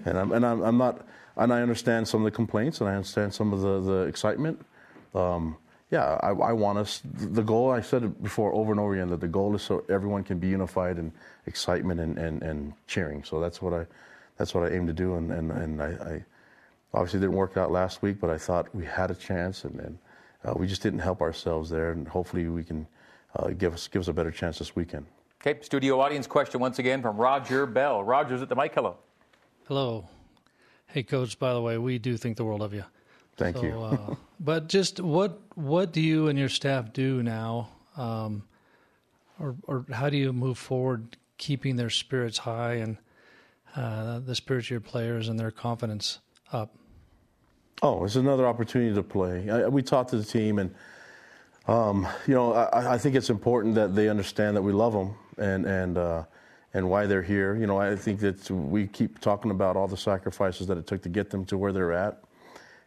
[0.05, 2.95] and I'm and I'm, I'm not, and I understand some of the complaints, and I
[2.95, 4.65] understand some of the the excitement.
[5.15, 5.57] Um,
[5.91, 7.03] yeah, I, I, want us.
[7.05, 9.85] The goal, I said it before over and over again, that the goal is so
[9.89, 11.13] everyone can be unified in
[11.47, 13.25] excitement and, and, and cheering.
[13.25, 13.87] So that's what I,
[14.37, 15.17] that's what I aim to do.
[15.17, 16.25] And, and, and I, I
[16.95, 19.99] obviously didn't work out last week, but I thought we had a chance, and, and
[20.45, 21.91] uh, we just didn't help ourselves there.
[21.91, 22.87] And hopefully we can
[23.35, 25.07] uh, give us give us a better chance this weekend.
[25.45, 28.05] Okay, studio audience question once again from Roger Bell.
[28.05, 28.75] Roger's at the mic.
[28.75, 28.97] Hello.
[29.67, 30.09] Hello.
[30.87, 31.37] Hey, coach.
[31.37, 32.85] By the way, we do think the world of you.
[33.41, 33.81] Thank so, you.
[33.81, 38.43] uh, but just what what do you and your staff do now, um,
[39.41, 42.99] or or how do you move forward, keeping their spirits high and
[43.75, 46.19] uh, the spirits of your players and their confidence
[46.53, 46.75] up?
[47.83, 49.49] Oh, it's another opportunity to play.
[49.49, 50.75] I, we talked to the team, and
[51.67, 55.15] um, you know, I, I, think it's important that they understand that we love them
[55.39, 56.25] and and uh,
[56.75, 57.57] and why they're here.
[57.57, 61.01] You know, I think that we keep talking about all the sacrifices that it took
[61.05, 62.23] to get them to where they're at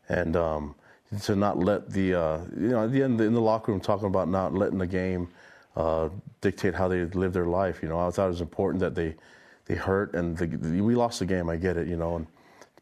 [0.10, 0.76] and um,
[1.24, 4.08] to not let the uh, you know at the end in the locker room talking
[4.08, 5.30] about not letting the game
[5.76, 6.10] uh,
[6.42, 7.82] dictate how they live their life.
[7.82, 9.16] You know, I thought it was important that they
[9.66, 11.50] they hurt and the, we lost the game.
[11.50, 12.28] I get it, you know, and,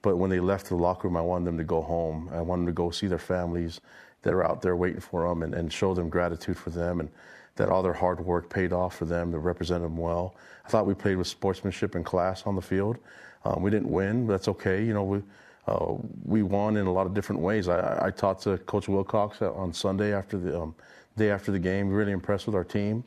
[0.02, 2.30] but when they left the locker room, I wanted them to go home.
[2.34, 3.82] I wanted them to go see their families
[4.24, 7.10] that are out there waiting for them and, and show them gratitude for them and
[7.56, 10.36] that all their hard work paid off for them to represent them well.
[10.66, 12.98] I thought we played with sportsmanship and class on the field.
[13.44, 14.84] Um, we didn't win, but that's okay.
[14.84, 15.22] You know, we
[15.68, 15.96] uh,
[16.26, 17.68] we won in a lot of different ways.
[17.68, 20.76] I, I talked to Coach Wilcox on Sunday after the um,
[21.18, 21.90] day after the game.
[21.90, 23.04] Really impressed with our team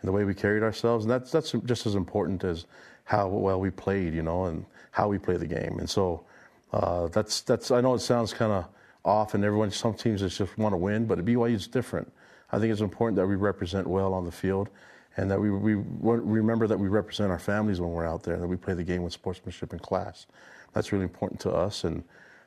[0.00, 2.66] and the way we carried ourselves, and that's that's just as important as
[3.04, 5.78] how well we played, you know, and how we play the game.
[5.78, 6.24] And so
[6.72, 7.70] uh, that's that's.
[7.70, 8.66] I know it sounds kind of
[9.04, 12.12] off, and everyone some teams just want to win, but at BYU is different.
[12.52, 14.68] I think it's important that we represent well on the field,
[15.16, 18.46] and that we, we remember that we represent our families when we're out there, that
[18.46, 20.26] we play the game with sportsmanship and class
[20.76, 21.84] that's really important to us.
[21.84, 22.04] And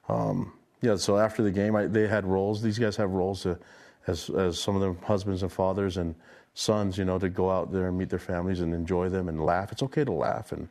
[0.07, 2.61] um, yeah, so after the game, I, they had roles.
[2.61, 3.57] These guys have roles to,
[4.05, 6.13] as as some of them husbands and fathers and
[6.53, 9.43] sons, you know, to go out there and meet their families and enjoy them and
[9.43, 9.71] laugh.
[9.71, 10.51] It's okay to laugh.
[10.51, 10.69] And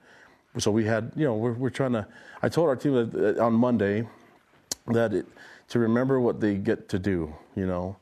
[0.57, 2.07] so we had, you know, we're, we're trying to.
[2.43, 4.07] I told our team that on Monday
[4.87, 5.27] that it,
[5.71, 7.97] to remember what they get to do, you know,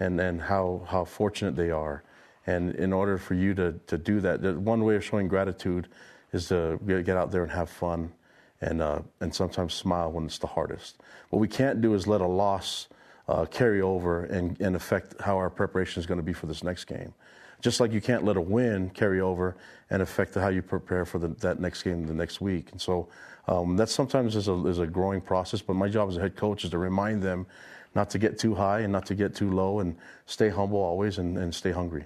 [0.00, 2.02] and and how how fortunate they are.
[2.46, 5.88] And in order for you to, to do that, one way of showing gratitude
[6.32, 8.12] is to get out there and have fun
[8.60, 11.00] and, uh, and sometimes smile when it's the hardest.
[11.30, 12.88] What we can't do is let a loss
[13.28, 16.62] uh, carry over and, and affect how our preparation is going to be for this
[16.62, 17.14] next game.
[17.60, 19.56] Just like you can't let a win carry over
[19.90, 22.68] and affect how you prepare for the, that next game the next week.
[22.72, 23.08] And so
[23.48, 26.36] um, that sometimes is a, is a growing process, but my job as a head
[26.36, 27.46] coach is to remind them
[27.94, 31.18] not to get too high and not to get too low and stay humble always
[31.18, 32.04] and, and stay hungry.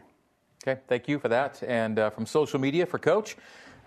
[0.66, 1.62] Okay, thank you for that.
[1.66, 3.36] And uh, from social media for Coach,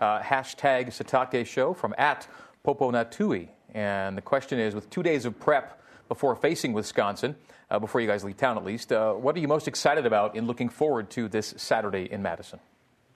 [0.00, 2.28] uh, hashtag Sitake Show from at
[2.66, 3.46] Popo Natui.
[3.74, 7.36] And the question is with two days of prep before facing Wisconsin,
[7.70, 10.34] uh, before you guys leave town at least, uh, what are you most excited about
[10.34, 12.58] in looking forward to this Saturday in Madison?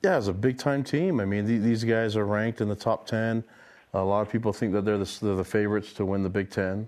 [0.04, 1.18] Yeah, it's a big time team.
[1.18, 3.42] I mean, th- these guys are ranked in the top 10.
[3.92, 6.48] A lot of people think that they're the, they're the favorites to win the Big
[6.48, 6.86] Ten.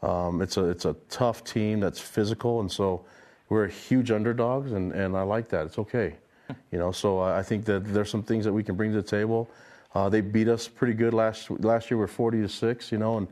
[0.00, 3.04] Um, it's, a, it's a tough team that's physical, and so
[3.48, 5.66] we're huge underdogs, and, and I like that.
[5.66, 6.14] It's okay,
[6.70, 6.92] you know.
[6.92, 9.50] So I think that there's some things that we can bring to the table.
[9.94, 11.98] Uh, they beat us pretty good last last year.
[11.98, 13.28] We're 40 to six, you know, and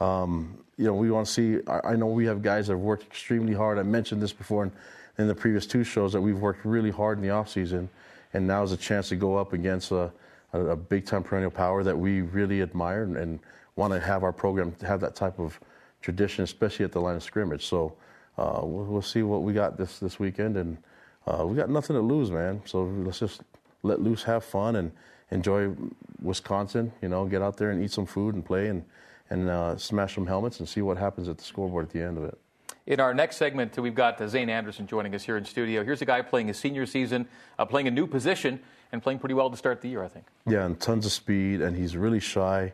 [0.00, 1.60] um, you know we want to see.
[1.66, 3.78] I, I know we have guys that have worked extremely hard.
[3.78, 4.72] I mentioned this before in,
[5.18, 7.88] in the previous two shows that we've worked really hard in the off season,
[8.32, 10.10] and now is a chance to go up against a,
[10.52, 13.40] a, a big time perennial power that we really admire and, and
[13.76, 15.60] want to have our program have that type of
[16.00, 17.66] tradition, especially at the line of scrimmage.
[17.66, 17.94] So
[18.38, 20.78] uh, we'll, we'll, see what we got this this weekend, and
[21.26, 22.62] uh, we got nothing to lose, man.
[22.64, 23.42] So let's just
[23.82, 24.92] let loose, have fun, and
[25.30, 25.72] enjoy
[26.20, 26.92] Wisconsin.
[27.02, 28.84] You know, get out there and eat some food and play and
[29.28, 32.16] and uh, smash some helmets and see what happens at the scoreboard at the end
[32.16, 32.38] of it.
[32.86, 35.82] In our next segment, we've got uh, Zane Anderson joining us here in studio.
[35.82, 37.26] Here's a guy playing his senior season,
[37.58, 38.60] uh, playing a new position,
[38.92, 40.26] and playing pretty well to start the year, I think.
[40.46, 42.72] Yeah, and tons of speed, and he's really shy.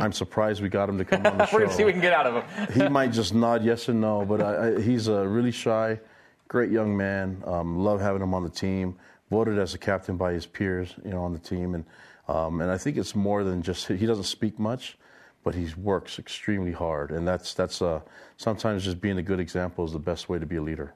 [0.00, 1.56] I'm surprised we got him to come on the show.
[1.56, 2.72] We're going to see what we can get out of him.
[2.72, 6.00] he might just nod yes and no, but I, I, he's a really shy,
[6.48, 7.40] great young man.
[7.46, 8.96] Um, love having him on the team.
[9.32, 11.86] Voted as a captain by his peers, you know, on the team, and
[12.28, 14.98] um, and I think it's more than just he doesn't speak much,
[15.42, 18.00] but he works extremely hard, and that's that's uh,
[18.36, 20.92] sometimes just being a good example is the best way to be a leader.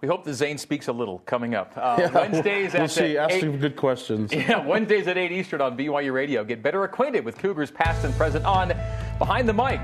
[0.00, 1.72] We hope that Zane speaks a little coming up.
[1.76, 3.16] Uh, yeah, Wednesdays we'll at see.
[3.16, 4.32] Ask eight, good questions.
[4.34, 6.42] Yeah, Wednesdays at 8 Eastern on BYU Radio.
[6.42, 8.72] Get better acquainted with Cougars past and present on
[9.18, 9.80] Behind the Mic,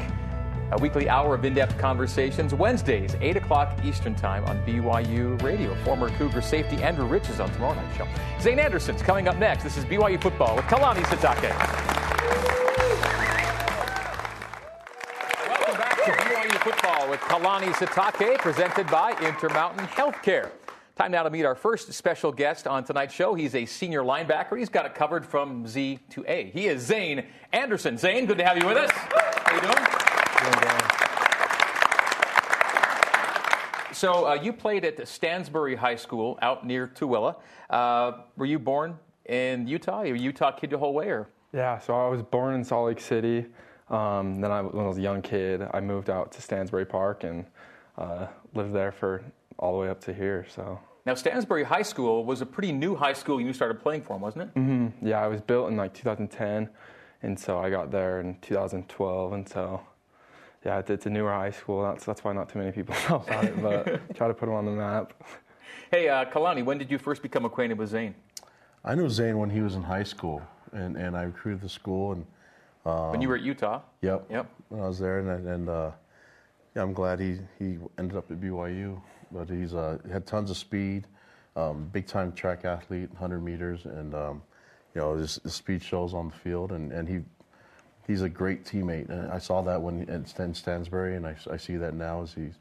[0.72, 2.52] a weekly hour of in depth conversations.
[2.54, 5.74] Wednesdays, 8 o'clock Eastern Time on BYU Radio.
[5.84, 8.06] Former Cougar safety Andrew Rich is on tomorrow night's show.
[8.40, 9.62] Zane Anderson's coming up next.
[9.62, 11.50] This is BYU Football with Kalani Sitake.
[15.48, 20.50] Welcome back to BYU Football with Kalani Sitake, presented by Intermountain Healthcare.
[20.96, 23.34] Time now to meet our first special guest on tonight's show.
[23.34, 24.58] He's a senior linebacker.
[24.58, 26.50] He's got it covered from Z to A.
[26.50, 27.98] He is Zane Anderson.
[27.98, 28.90] Zane, good to have you with us.
[28.92, 29.95] How you doing?
[30.52, 30.80] Doing
[33.92, 37.36] So uh, you played at Stansbury High School out near Tooele.
[37.70, 40.00] Uh, were you born in Utah?
[40.00, 41.28] Are you a Utah kid the whole way, or?
[41.52, 43.46] Yeah, so I was born in Salt Lake City.
[43.88, 47.24] Um, then I, when I was a young kid, I moved out to Stansbury Park
[47.24, 47.46] and
[47.96, 49.22] uh, lived there for
[49.58, 50.44] all the way up to here.
[50.48, 54.18] So now Stansbury High School was a pretty new high school you started playing for,
[54.18, 54.54] wasn't it?
[54.54, 55.06] Mm-hmm.
[55.06, 56.68] Yeah, it was built in like 2010,
[57.22, 59.80] and so I got there in 2012, and so
[60.66, 61.82] yeah, it's a newer high school.
[61.82, 64.54] That's that's why not too many people know about it, but try to put them
[64.54, 65.12] on the map.
[65.92, 68.14] Hey, uh, Kalani, when did you first become acquainted with Zane?
[68.84, 72.12] I knew Zane when he was in high school, and, and I recruited the school
[72.12, 72.26] and
[72.84, 73.80] um, when you were at Utah.
[74.02, 74.26] Yep.
[74.30, 74.50] Yep.
[74.68, 75.90] When I was there, and, and uh,
[76.74, 79.00] yeah, I'm glad he, he ended up at BYU.
[79.32, 81.04] But he's uh, had tons of speed,
[81.56, 84.42] um, big time track athlete, 100 meters, and um,
[84.94, 87.20] you know his, his, speed shows on the field, and, and he
[88.06, 89.08] he's a great teammate.
[89.08, 92.54] And I saw that when at Stansbury, and I, I see that now as he's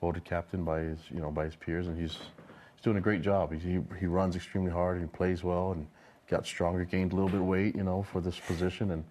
[0.00, 3.22] voted captain by his you know by his peers, and he's he's doing a great
[3.22, 3.52] job.
[3.52, 5.86] He he, he runs extremely hard and he plays well and
[6.28, 9.04] got stronger, gained a little bit of weight, you know, for this position, and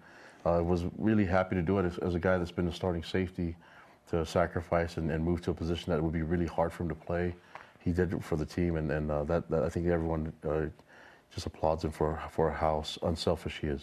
[0.46, 3.04] uh, was really happy to do it as, as, a guy that's been a starting
[3.04, 3.54] safety
[4.08, 6.88] to sacrifice and, and, move to a position that would be really hard for him
[6.88, 7.34] to play.
[7.80, 10.62] He did it for the team, and, and uh, that, that, I think everyone uh,
[11.32, 13.82] just applauds him for, for how unselfish he is.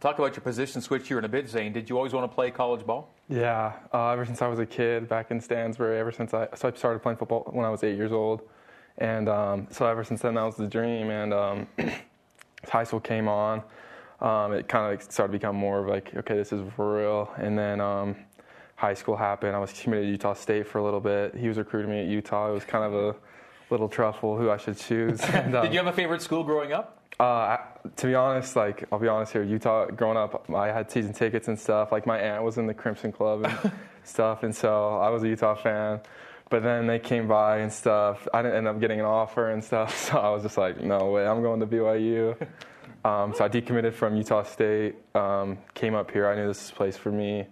[0.00, 1.72] Talk about your position switch here in a bit, Zane.
[1.72, 3.10] Did you always want to play college ball?
[3.28, 6.68] Yeah, uh, ever since I was a kid back in Stansbury, ever since I, so
[6.68, 8.42] I started playing football when I was eight years old.
[8.98, 11.10] And um, so ever since then, that was the dream.
[11.10, 11.66] And um,
[12.68, 13.62] high school came on
[14.20, 17.32] um, it kind of started to become more of like, okay, this is for real.
[17.36, 18.16] And then um,
[18.76, 19.54] high school happened.
[19.54, 21.34] I was committed to Utah State for a little bit.
[21.34, 22.50] He was recruiting me at Utah.
[22.50, 23.16] It was kind of a
[23.70, 25.20] little truffle who I should choose.
[25.34, 27.03] And, um, Did you have a favorite school growing up?
[27.18, 27.58] Uh,
[27.96, 29.86] to be honest, like I'll be honest here, Utah.
[29.86, 31.92] Growing up, I had season tickets and stuff.
[31.92, 33.72] Like my aunt was in the Crimson Club and
[34.04, 36.00] stuff, and so I was a Utah fan.
[36.50, 38.26] But then they came by and stuff.
[38.34, 41.10] I didn't end up getting an offer and stuff, so I was just like, no
[41.10, 42.36] way, I'm going to BYU.
[43.04, 46.26] Um, so I decommitted from Utah State, um, came up here.
[46.26, 47.46] I knew this was a place for me.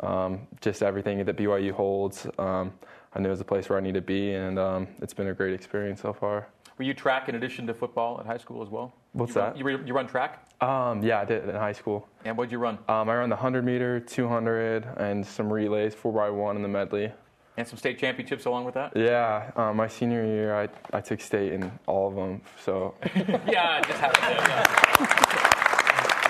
[0.00, 2.74] Um, just everything that BYU holds, um,
[3.14, 5.28] I knew it was a place where I need to be, and um, it's been
[5.28, 6.48] a great experience so far.
[6.76, 8.94] Were you track in addition to football at high school as well?
[9.12, 9.56] What's you that?
[9.56, 10.46] Run, you, you, run track?
[10.60, 12.08] Um, yeah, I did in high school.
[12.24, 12.78] And what did you run?
[12.88, 17.12] I ran the 100 meter, 200, and some relays, 4x1 in the medley.
[17.56, 18.96] And some state championships along with that?
[18.96, 22.40] Yeah, um, my senior year, I, I took state in all of them.
[22.64, 24.50] So yeah, just happened to.
[24.50, 25.30] Yeah.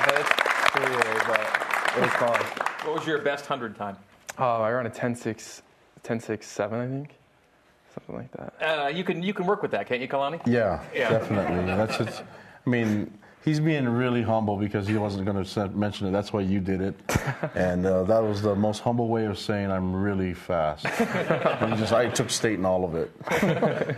[0.06, 0.40] That's
[1.26, 2.40] but it was fun.
[2.86, 3.96] What was your best hundred time?
[4.38, 5.62] Uh, I ran a 10-6,
[6.02, 7.14] 10-6, 7, I think,
[7.94, 8.54] something like that.
[8.62, 10.40] Uh, you can you can work with that, can't you, Kalani?
[10.46, 11.10] Yeah, yeah.
[11.10, 11.66] definitely.
[11.66, 12.22] That's just,
[12.66, 16.10] I mean, He's being really humble because he wasn't going to mention it.
[16.10, 16.94] That's why you did it,
[17.54, 20.84] and uh, that was the most humble way of saying I'm really fast.
[21.62, 23.96] and just I took state in all of it.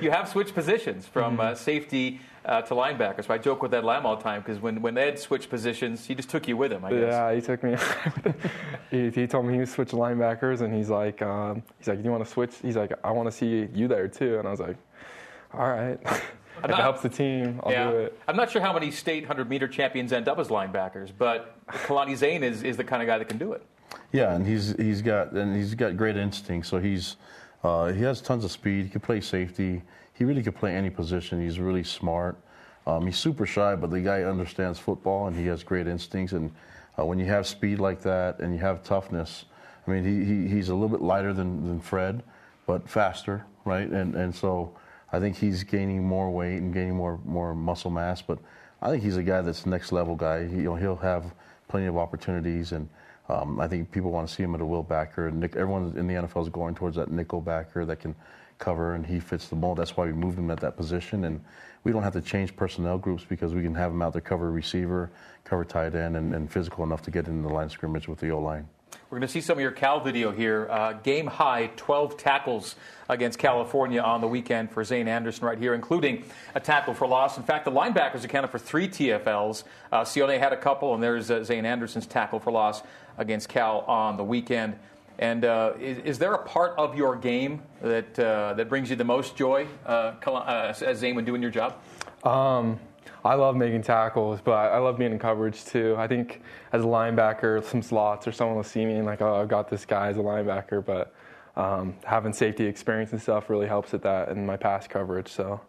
[0.00, 3.26] you have switched positions from uh, safety uh, to linebackers.
[3.26, 6.06] So I joke with Ed Lamb all the time because when, when Ed switched positions,
[6.06, 6.82] he just took you with him.
[6.82, 7.00] I guess.
[7.02, 7.76] Yeah, he took me.
[8.90, 12.04] he, he told me he would switch linebackers, and he's like, um, he's like, do
[12.04, 12.54] you want to switch?
[12.62, 14.78] He's like, I want to see you there too, and I was like,
[15.52, 15.98] all right.
[16.64, 17.90] If not, it helps the team, I'll yeah.
[17.90, 18.20] do it.
[18.28, 22.16] I'm not sure how many state 100 meter champions end up as linebackers, but Kalani
[22.16, 23.64] Zane is, is the kind of guy that can do it.
[24.12, 26.66] Yeah, and he's he's got and he's got great instinct.
[26.66, 27.16] So he's
[27.62, 28.84] uh, he has tons of speed.
[28.84, 29.82] He can play safety.
[30.14, 31.40] He really can play any position.
[31.40, 32.36] He's really smart.
[32.86, 36.32] Um, he's super shy, but the guy understands football and he has great instincts.
[36.32, 36.52] And
[36.98, 39.44] uh, when you have speed like that and you have toughness,
[39.86, 42.22] I mean, he, he he's a little bit lighter than, than Fred,
[42.66, 43.88] but faster, right?
[43.88, 44.74] And and so
[45.12, 48.22] I think he's gaining more weight and gaining more more muscle mass.
[48.22, 48.38] But
[48.82, 50.46] I think he's a guy that's next level guy.
[50.46, 51.34] He, you know, he'll have
[51.68, 52.88] plenty of opportunities, and
[53.28, 55.28] um, I think people want to see him at a will backer.
[55.28, 58.14] And Nick, everyone in the NFL is going towards that nickel backer that can
[58.58, 59.78] cover, and he fits the mold.
[59.78, 61.40] That's why we moved him at that position, and
[61.84, 64.50] we don't have to change personnel groups because we can have him out there cover
[64.50, 65.10] receiver,
[65.44, 68.30] cover tight end, and, and physical enough to get into the line scrimmage with the
[68.30, 68.68] O line.
[69.10, 70.68] We're going to see some of your Cal video here.
[70.70, 72.76] Uh, game high 12 tackles
[73.08, 76.24] against California on the weekend for Zane Anderson right here, including
[76.54, 77.36] a tackle for loss.
[77.36, 79.64] In fact, the linebackers accounted for three TFLs.
[79.90, 82.82] Uh, Sione had a couple, and there's uh, Zane Anderson's tackle for loss
[83.18, 84.76] against Cal on the weekend.
[85.18, 88.96] And uh, is, is, there a part of your game that uh, that brings you
[88.96, 91.76] the most joy, uh, uh as Zane, when doing your job?
[92.24, 92.80] Um,
[93.24, 95.94] I love making tackles, but I love being in coverage too.
[95.98, 96.40] I think
[96.72, 99.68] as a linebacker, some slots or someone will see me and like, oh, I've got
[99.68, 100.84] this guy as a linebacker.
[100.84, 101.14] But
[101.56, 105.28] um, having safety experience and stuff really helps at that in my pass coverage.
[105.28, 105.60] So.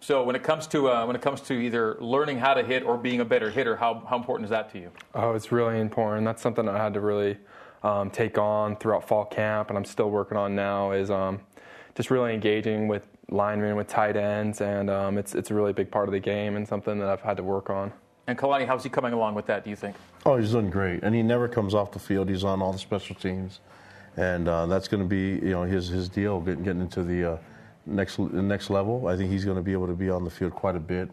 [0.00, 2.84] So when it comes to uh, when it comes to either learning how to hit
[2.84, 4.92] or being a better hitter, how how important is that to you?
[5.14, 6.24] Oh, it's really important.
[6.24, 7.36] That's something I had to really
[7.82, 10.92] um, take on throughout fall camp, and I'm still working on now.
[10.92, 11.40] Is um,
[11.96, 15.90] just really engaging with linemen, with tight ends, and um, it's it's a really big
[15.90, 17.92] part of the game and something that I've had to work on.
[18.26, 19.64] And Kalani, how's he coming along with that?
[19.64, 19.96] Do you think?
[20.26, 22.28] Oh, he's doing great, and he never comes off the field.
[22.28, 23.60] He's on all the special teams,
[24.16, 27.32] and uh, that's going to be you know his his deal getting getting into the
[27.32, 27.38] uh,
[27.86, 29.06] next next level.
[29.06, 31.08] I think he's going to be able to be on the field quite a bit.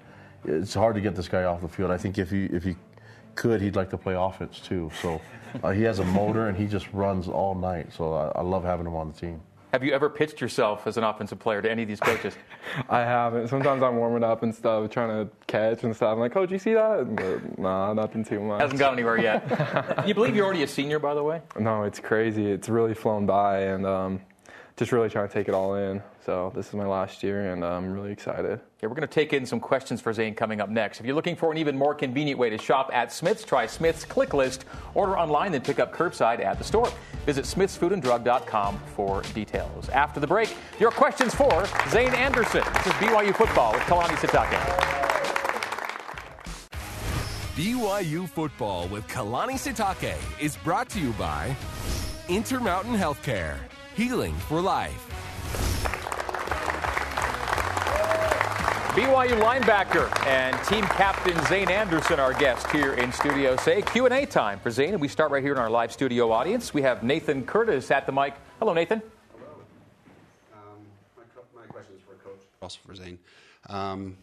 [0.46, 1.92] It's hard to get this guy off the field.
[1.92, 2.76] I think if he if he
[3.36, 4.92] could, he'd like to play offense too.
[5.02, 5.22] So
[5.64, 7.94] uh, he has a motor, and he just runs all night.
[7.94, 9.42] So I, I love having him on the team.
[9.76, 12.34] Have you ever pitched yourself as an offensive player to any of these coaches?
[12.90, 13.50] I haven't.
[13.50, 16.14] Sometimes I'm warming up and stuff, trying to catch and stuff.
[16.14, 17.14] I'm like, Coach, you see that?
[17.14, 18.62] But, nah, nothing too much.
[18.62, 19.44] Hasn't gone anywhere yet.
[20.08, 21.42] you believe you're already a senior, by the way?
[21.60, 22.50] No, it's crazy.
[22.50, 24.22] It's really flown by, and um,
[24.78, 26.02] just really trying to take it all in.
[26.26, 28.60] So this is my last year, and I'm really excited.
[28.82, 31.00] Yeah, we're going to take in some questions for Zane coming up next.
[31.00, 34.04] If you're looking for an even more convenient way to shop at Smith's, try Smith's
[34.04, 34.66] Click List.
[34.94, 36.92] Order online, then pick up curbside at the store.
[37.26, 39.90] Visit smithsfoodanddrug.com for details.
[39.90, 42.64] After the break, your questions for Zane Anderson.
[42.74, 44.96] This is BYU football with Kalani Sitake.
[47.56, 51.56] BYU football with Kalani Sitake is brought to you by
[52.28, 53.56] Intermountain Healthcare,
[53.96, 55.02] healing for life.
[58.96, 64.60] BYU linebacker and team captain Zane Anderson, our guest here in Studio C Q&A time
[64.60, 66.74] for Zane, and we start right here in our live studio audience.
[66.74, 68.36] We have Nathan Curtis at the mic.
[68.60, 69.02] Hello, Nathan.
[69.34, 69.52] Hello.
[70.54, 70.86] Um,
[71.18, 71.24] my,
[71.62, 73.20] my, question is for Coach, also for Zane.
[73.68, 74.16] Um,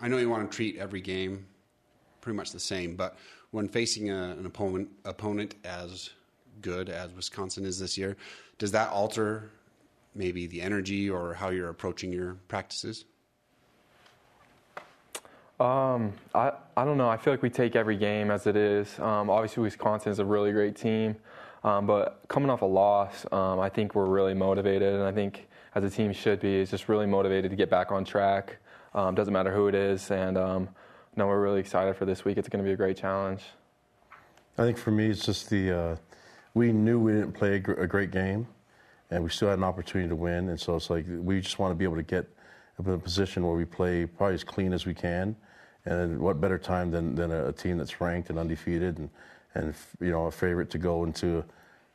[0.00, 1.46] I know you want to treat every game
[2.20, 3.16] pretty much the same, but
[3.52, 6.10] when facing a, an opponent, opponent as
[6.60, 8.16] good as Wisconsin is this year,
[8.58, 9.50] does that alter
[10.14, 13.04] maybe the energy or how you're approaching your practices?
[15.60, 17.08] Um, I, I don't know.
[17.08, 18.98] I feel like we take every game as it is.
[19.00, 21.16] Um, obviously, Wisconsin is a really great team,
[21.64, 25.48] um, but coming off a loss, um, I think we're really motivated, and I think
[25.74, 28.58] as a team should be, is just really motivated to get back on track.
[28.94, 30.68] Um, doesn't matter who it is, and um,
[31.16, 32.38] no, we're really excited for this week.
[32.38, 33.42] It's going to be a great challenge.
[34.56, 35.96] I think for me, it's just the uh,
[36.58, 38.46] we knew we didn't play a, gr- a great game,
[39.10, 41.70] and we still had an opportunity to win, and so it's like we just want
[41.70, 42.26] to be able to get
[42.78, 45.34] in a position where we play probably as clean as we can
[45.84, 49.10] and what better time than, than a, team that's ranked and undefeated and,
[49.54, 51.42] and you know a favorite to go into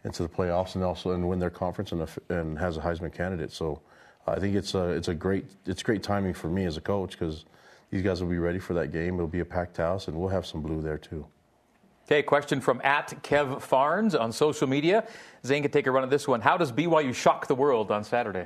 [0.03, 3.13] into the playoffs and also and win their conference and, a, and has a Heisman
[3.13, 3.51] candidate.
[3.51, 3.81] So
[4.27, 7.11] I think it's a it's a great it's great timing for me as a coach
[7.11, 7.45] because
[7.91, 9.15] these guys will be ready for that game.
[9.15, 11.25] It'll be a packed house and we'll have some blue there too.
[12.13, 15.07] Okay, question from at Kev Farns on social media.
[15.43, 16.41] Zane can take a run at this one.
[16.41, 18.45] How does BYU shock the world on Saturday?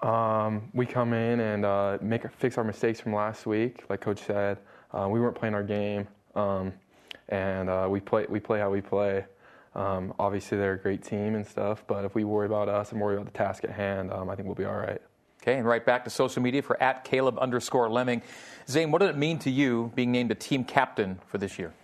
[0.00, 3.84] Um, we come in and uh, make fix our mistakes from last week.
[3.90, 4.56] Like Coach said,
[4.92, 6.72] uh, we weren't playing our game, um,
[7.28, 9.26] and uh, we play we play how we play.
[9.74, 13.00] Um, obviously, they're a great team and stuff, but if we worry about us and
[13.02, 15.02] worry about the task at hand, um, I think we'll be all right.
[15.42, 18.22] Okay, and right back to social media for at Caleb underscore Lemming.
[18.66, 21.74] Zane, what did it mean to you being named a team captain for this year?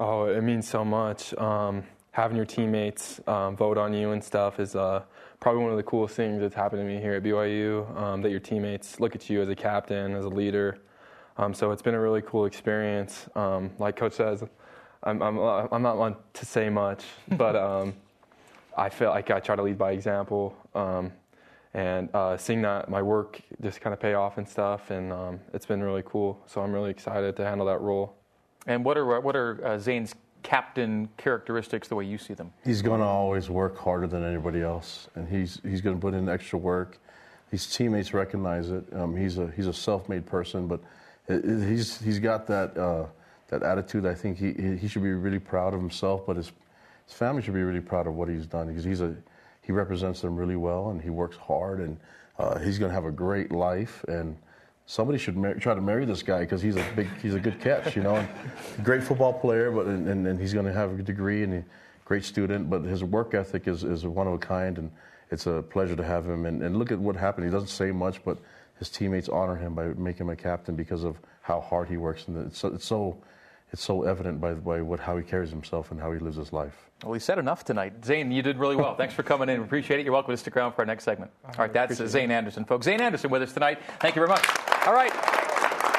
[0.00, 1.34] Oh, it means so much.
[1.34, 5.02] Um, having your teammates um, vote on you and stuff is uh,
[5.40, 7.94] probably one of the coolest things that's happened to me here at BYU.
[7.96, 10.78] Um, that your teammates look at you as a captain, as a leader.
[11.36, 13.28] Um, so it's been a really cool experience.
[13.34, 14.44] Um, like Coach says,
[15.02, 17.94] I'm, I'm, I'm, not one to say much, but um,
[18.76, 20.56] I feel like I try to lead by example.
[20.74, 21.12] Um,
[21.74, 25.40] and uh, seeing that my work just kind of pay off and stuff, and um,
[25.54, 26.38] it's been really cool.
[26.46, 28.14] So I'm really excited to handle that role.
[28.66, 32.52] And what are what are uh, Zane's captain characteristics the way you see them?
[32.64, 36.14] He's going to always work harder than anybody else, and he's he's going to put
[36.14, 36.98] in extra work.
[37.50, 38.84] His teammates recognize it.
[38.92, 40.80] Um, he's a he's a self-made person, but
[41.28, 43.06] he's he's got that uh,
[43.48, 44.06] that attitude.
[44.06, 46.52] I think he he should be really proud of himself, but his
[47.06, 49.14] his family should be really proud of what he's done because he's a
[49.62, 51.98] he represents them really well, and he works hard, and
[52.38, 54.04] uh, he's going to have a great life.
[54.08, 54.36] And
[54.92, 57.58] somebody should mar- try to marry this guy because he's a big, he's a good
[57.60, 58.28] catch, you know, and
[58.84, 61.64] great football player, but and, and, and he's going to have a degree and a
[62.04, 64.90] great student, but his work ethic is, is one of a kind, and
[65.30, 66.44] it's a pleasure to have him.
[66.44, 67.46] And, and look at what happened.
[67.46, 68.36] He doesn't say much, but
[68.78, 72.28] his teammates honor him by making him a captain because of how hard he works,
[72.28, 73.16] and it's so, it's so
[73.72, 76.52] it's so evident by, by what, how he carries himself and how he lives his
[76.52, 76.90] life.
[77.02, 78.04] Well, he said enough tonight.
[78.04, 78.94] Zane, you did really well.
[78.96, 79.60] Thanks for coming in.
[79.60, 80.04] We appreciate it.
[80.04, 81.30] You're welcome to stick around for our next segment.
[81.42, 82.84] All right, that's Zane Anderson, folks.
[82.84, 83.78] Zane Anderson with us tonight.
[83.98, 84.71] Thank you very much.
[84.84, 85.12] All right.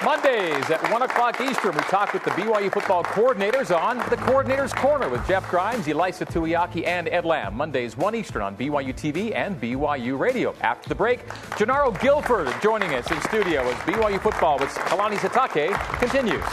[0.03, 4.75] Mondays at 1 o'clock Eastern, we talk with the BYU football coordinators on the Coordinators
[4.75, 7.55] Corner with Jeff Grimes, Ilaisa Tuiaki, and Ed Lamb.
[7.55, 10.53] Mondays, 1 Eastern on BYU TV and BYU Radio.
[10.59, 15.73] After the break, Jernaro Gilford joining us in studio as BYU football with Kalani Sitake
[15.99, 16.43] continues.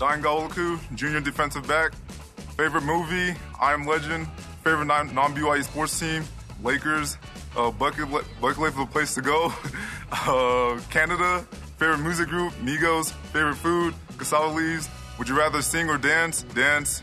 [0.00, 1.92] Dayan Ghanwoloku, junior defensive back.
[2.56, 4.26] Favorite movie, I Am Legend.
[4.64, 6.24] Favorite non BYU sports team,
[6.64, 7.18] Lakers.
[7.56, 8.10] Uh, bucket,
[8.40, 9.52] bucket list of a place to go.
[10.26, 11.44] Uh, Canada.
[11.76, 13.10] Favorite music group, Migos.
[13.32, 14.88] Favorite food, cassava leaves.
[15.18, 16.42] Would you rather sing or dance?
[16.54, 17.02] Dance.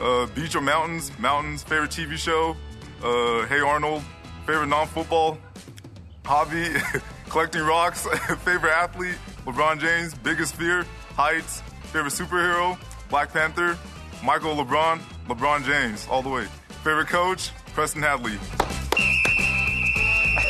[0.00, 1.10] Uh, beach or mountains?
[1.18, 1.64] Mountains.
[1.64, 2.56] Favorite TV show?
[3.02, 4.04] Uh, hey Arnold.
[4.46, 5.38] Favorite non-football
[6.24, 6.68] hobby?
[7.28, 8.06] collecting rocks.
[8.44, 9.16] Favorite athlete?
[9.44, 10.14] LeBron James.
[10.14, 10.86] Biggest fear?
[11.16, 11.62] Heights.
[11.92, 12.78] Favorite superhero?
[13.08, 13.76] Black Panther.
[14.22, 15.00] Michael LeBron.
[15.26, 16.06] LeBron James.
[16.08, 16.44] All the way.
[16.84, 17.50] Favorite coach?
[17.74, 18.38] Preston Hadley.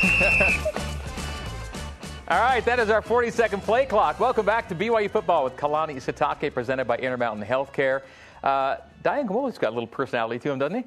[2.28, 4.20] All right, that is our 40 second play clock.
[4.20, 8.02] Welcome back to BYU football with Kalani Sitake, presented by Intermountain Healthcare.
[8.44, 10.84] Uh, Dayan Ghanwoloku's got a little personality to him, doesn't he?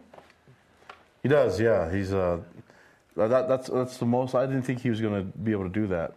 [1.23, 1.91] He does, yeah.
[1.91, 2.39] He's uh,
[3.17, 4.35] that, that's that's the most.
[4.35, 6.13] I didn't think he was going to be able to do that.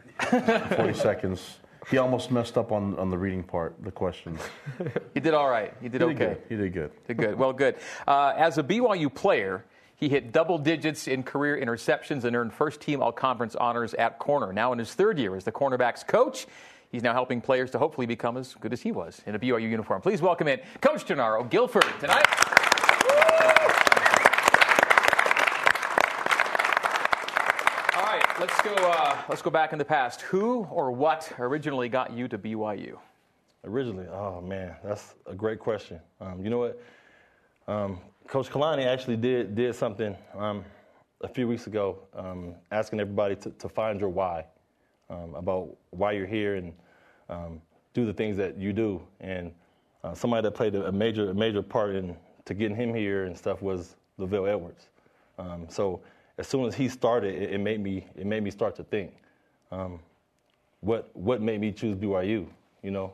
[0.76, 1.59] 40 seconds.
[1.90, 4.40] He almost messed up on, on the reading part, the questions.
[5.12, 5.74] He did all right.
[5.82, 6.14] He did, He okay.
[6.14, 6.42] did good.
[6.48, 6.90] He did good.
[7.09, 7.36] Did good.
[7.36, 7.74] Well, good.
[8.07, 9.64] Uh, as a BYU player,
[10.03, 14.18] he hit double digits in career interceptions and earned first team all conference honors at
[14.18, 14.53] corner.
[14.53, 16.48] Now in his third year as the cornerbacks coach,
[16.90, 19.70] he's now helping players to hopefully become as good as he was in a BYU
[19.70, 20.03] uniform.
[20.03, 22.26] Please welcome in Coach Jernaro Gilford tonight.
[27.94, 28.74] All right, let's go.
[28.74, 30.22] Uh, let's go back in the past.
[30.22, 32.98] Who or what originally got you to BYU?
[33.62, 36.00] Originally, oh man, that's a great question.
[36.20, 36.82] Um, you know what?
[37.68, 40.64] Um, Coach Kalani actually did did something um,
[41.22, 44.44] a few weeks ago, um, asking everybody to, to find your why,
[45.10, 46.72] um, about why you're here and
[47.28, 47.60] um,
[47.94, 49.02] do the things that you do.
[49.20, 49.52] And
[50.04, 53.36] uh, somebody that played a major a major part in to getting him here and
[53.36, 54.88] stuff was LaVell Edwards.
[55.38, 56.00] Um, so
[56.38, 59.12] as soon as he started, it, it made me it made me start to think,
[60.80, 62.46] what what made me choose BYU?
[62.82, 63.12] You know,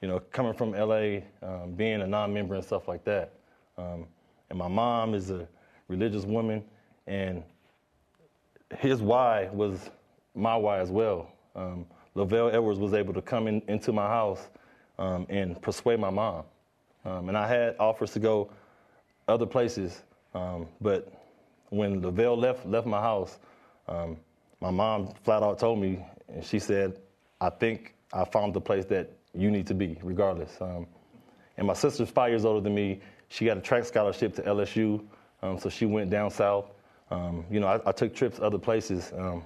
[0.00, 3.34] you know, coming from LA, um, being a non-member and stuff like that.
[3.78, 4.06] Um,
[4.50, 5.48] and my mom is a
[5.88, 6.64] religious woman,
[7.06, 7.42] and
[8.78, 9.90] his why was
[10.34, 11.32] my why as well.
[11.54, 14.48] Um, LaVell Edwards was able to come in, into my house
[14.98, 16.44] um, and persuade my mom.
[17.04, 18.50] Um, and I had offers to go
[19.28, 20.02] other places,
[20.34, 21.12] um, but
[21.70, 23.38] when LaVell left left my house,
[24.60, 27.00] my mom flat out told me, and she said,
[27.40, 30.86] "I think I found the place that you need to be, regardless." Um,
[31.56, 33.00] and my sister's five years older than me.
[33.28, 35.04] She got a track scholarship to LSU,
[35.42, 36.66] um, so she went down south.
[37.10, 39.12] Um, you know, I, I, took trips other places.
[39.16, 39.42] Um,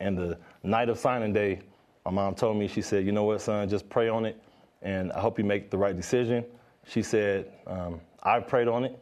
[0.00, 1.60] and the night of signing day,
[2.04, 3.68] my mom told me, she said, "You know what, son?
[3.68, 4.40] Just pray on it,
[4.82, 6.44] and I hope you make the right decision."
[6.86, 8.98] She said, um, "I prayed on it.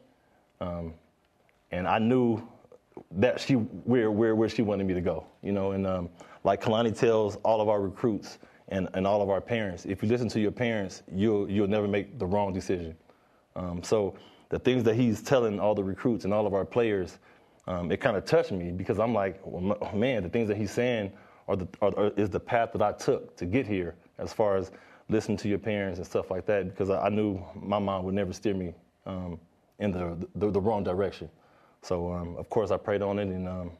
[0.60, 0.94] Um,
[1.70, 2.42] and I knew
[3.12, 5.26] that she where where where she wanted me to go.
[5.42, 6.08] You know, and um,
[6.44, 8.38] like Kalani tells all of our recruits
[8.68, 11.88] and, and all of our parents, if you listen to your parents, you'll you'll never
[11.88, 12.96] make the wrong decision.
[13.54, 14.14] Um, so
[14.48, 17.18] the things that he's telling all the recruits and all of our players,
[17.66, 20.70] um, it kind of touched me because I'm like, well, man, the things that he's
[20.70, 21.12] saying
[21.48, 24.56] are the are, are, is the path that I took to get here, as far
[24.56, 24.72] as
[25.08, 28.14] listening to your parents and stuff like that, because I, I knew my mom would
[28.14, 28.74] never steer me
[29.06, 29.38] um,
[29.78, 31.28] in the, the, the wrong direction.
[31.82, 33.70] So um, of course I prayed on it, and um,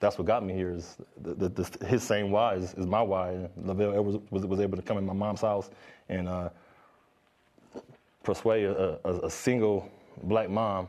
[0.00, 0.72] that's what got me here.
[0.72, 3.30] Is the, the, the, his same why is, is my why.
[3.30, 5.70] And LaVell Edwards was, was able to come in my mom's house
[6.08, 6.50] and uh,
[8.22, 9.90] persuade a, a, a, single
[10.24, 10.88] black mom,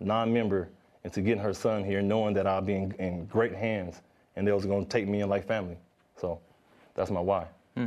[0.00, 0.68] non-member,
[1.04, 4.00] into getting her son here, knowing that I'll be in, in great hands,
[4.36, 5.76] and they was going to take me in like family.
[6.16, 6.40] So
[6.94, 7.46] that's my why.
[7.76, 7.86] Hmm.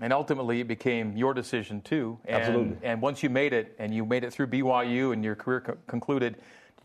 [0.00, 2.18] And ultimately, it became your decision too.
[2.24, 2.76] And, Absolutely.
[2.82, 5.78] And once you made it, and you made it through BYU, and your career co-
[5.86, 6.36] concluded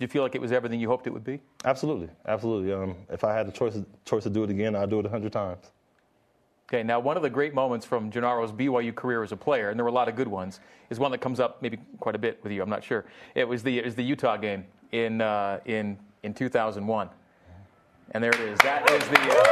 [0.03, 1.39] you feel like it was everything you hoped it would be?
[1.65, 2.73] Absolutely, absolutely.
[2.73, 5.09] Um, if I had the choice choice to do it again, I'd do it a
[5.09, 5.71] hundred times.
[6.73, 9.77] Okay, now one of the great moments from Jernaro's BYU career as a player, and
[9.77, 12.17] there were a lot of good ones, is one that comes up maybe quite a
[12.17, 12.61] bit with you.
[12.61, 13.03] I'm not sure.
[13.35, 17.09] It was the it was the Utah game in uh, in in 2001,
[18.11, 18.57] and there it is.
[18.59, 19.19] That is the.
[19.19, 19.43] Uh,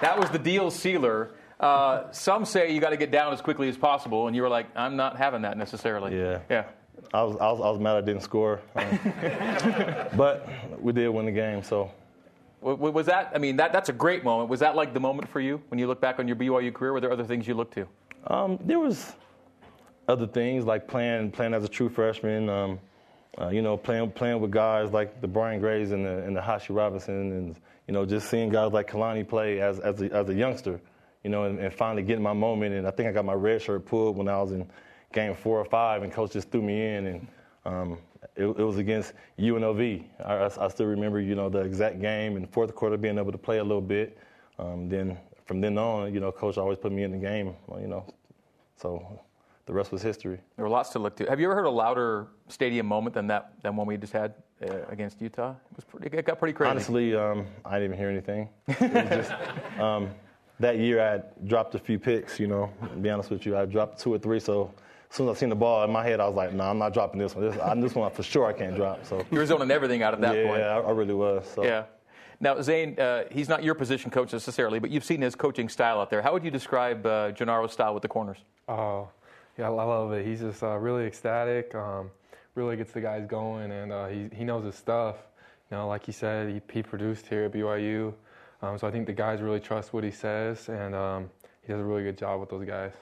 [0.00, 1.30] that was the deal sealer
[1.60, 4.48] uh, some say you got to get down as quickly as possible, and you were
[4.48, 6.16] like, I'm not having that necessarily.
[6.18, 6.40] Yeah.
[6.50, 6.64] Yeah.
[7.12, 8.60] I was, I was, I was mad I didn't score.
[8.74, 8.98] Um,
[10.16, 10.48] but
[10.80, 11.90] we did win the game, so.
[12.60, 14.48] Was that, I mean, that, that's a great moment.
[14.48, 16.94] Was that like the moment for you when you look back on your BYU career?
[16.94, 17.86] Were there other things you looked to?
[18.26, 19.12] Um, there was
[20.08, 22.80] other things like playing, playing as a true freshman, um,
[23.38, 26.40] uh, you know, playing, playing with guys like the Brian Grays and the, and the
[26.40, 30.30] Hashi Robinson, and, you know, just seeing guys like Kalani play as, as, a, as
[30.30, 30.80] a youngster
[31.24, 32.74] you know, and, and, finally getting my moment.
[32.74, 34.68] And I think I got my red shirt pulled when I was in
[35.12, 37.28] game four or five, and coach just threw me in, and
[37.64, 37.98] um,
[38.36, 40.04] it, it, was against UNLV.
[40.24, 43.38] I, I, still remember, you know, the exact game and fourth quarter being able to
[43.38, 44.18] play a little bit.
[44.58, 47.88] Um, then from then on, you know, coach always put me in the game, you
[47.88, 48.04] know,
[48.76, 49.20] so
[49.66, 50.38] the rest was history.
[50.56, 51.26] There were lots to look to.
[51.26, 54.34] Have you ever heard a louder stadium moment than that than one we just had
[54.62, 55.52] uh, against Utah?
[55.52, 56.16] It was pretty.
[56.16, 56.70] It got pretty crazy.
[56.70, 58.48] Honestly, um, I didn't even hear anything.
[58.68, 60.10] It was just, um,
[60.60, 63.56] that year I dropped a few picks, you know, to be honest with you.
[63.56, 64.72] I dropped two or three, so
[65.10, 66.70] as soon as I seen the ball in my head, I was like, no, nah,
[66.70, 67.50] I'm not dropping this one.
[67.50, 69.04] This, I, this one for sure I can't drop.
[69.04, 70.60] So You were zoning everything out at that yeah, point.
[70.60, 71.48] Yeah, I, I, really was.
[71.54, 71.64] So.
[71.64, 71.84] Yeah.
[72.40, 76.00] Now, Zane, uh, he's not your position coach necessarily, but you've seen his coaching style
[76.00, 76.20] out there.
[76.20, 78.38] How would you describe uh, Jernaro's style with the corners?
[78.68, 79.08] Oh,
[79.58, 80.26] yeah, I love it.
[80.26, 82.10] He's just uh, really ecstatic, um,
[82.54, 85.16] really gets the guys going, and uh, he, he knows his stuff.
[85.70, 88.14] You know, like he said, he, he produced here at BYU.
[88.64, 91.30] Um, so I think the guys really trust what he says, and um,
[91.62, 92.92] he does a really good job with those guys.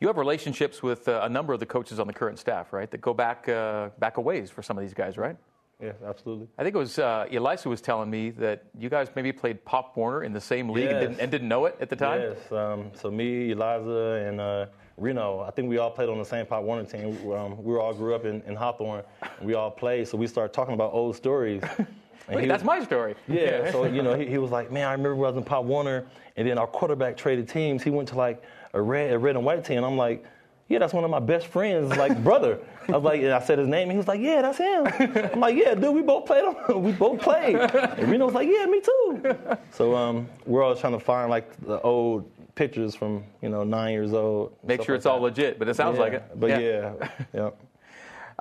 [0.00, 2.90] You have relationships with uh, a number of the coaches on the current staff, right?
[2.90, 5.36] That go back uh, back a ways for some of these guys, right?
[5.82, 6.48] Yeah, absolutely.
[6.56, 9.96] I think it was uh, Ilaisa was telling me that you guys maybe played Pop
[9.96, 10.92] Warner in the same league yes.
[10.92, 12.20] and, didn't, and, didn't, know it at the time.
[12.22, 12.52] Yes.
[12.52, 16.46] Um, so me, Ilaisa, and uh, Reno, I think we all played on the same
[16.46, 17.08] Pop Warner team.
[17.30, 19.02] Um, we all grew up in, in Hawthorne.
[19.42, 21.62] we all played, so we started talking about old stories.
[22.28, 23.14] Wait, that's my story.
[23.28, 25.44] Yeah, so you know, he, he, was like, man, I remember when I was in
[25.44, 26.06] Pop Warner,
[26.36, 27.82] and then our quarterback traded teams.
[27.82, 29.84] He went to like a red, a red and white team.
[29.84, 30.24] I'm like,
[30.68, 32.58] yeah, that's one of my best friends, like brother.
[32.88, 34.86] I was like, and I said his name, and he was like, yeah, that's him.
[35.32, 36.44] I'm like, yeah, dude, we both played
[36.76, 37.56] we both played.
[37.56, 39.36] And Reno was like, yeah, me too.
[39.72, 43.92] So um, we're always trying to find like the old pictures from you know nine
[43.92, 44.56] years old.
[44.62, 45.10] Make sure like it's that.
[45.10, 46.24] all legit, but it sounds yeah, like it.
[46.36, 47.50] But yeah, yeah, yeah.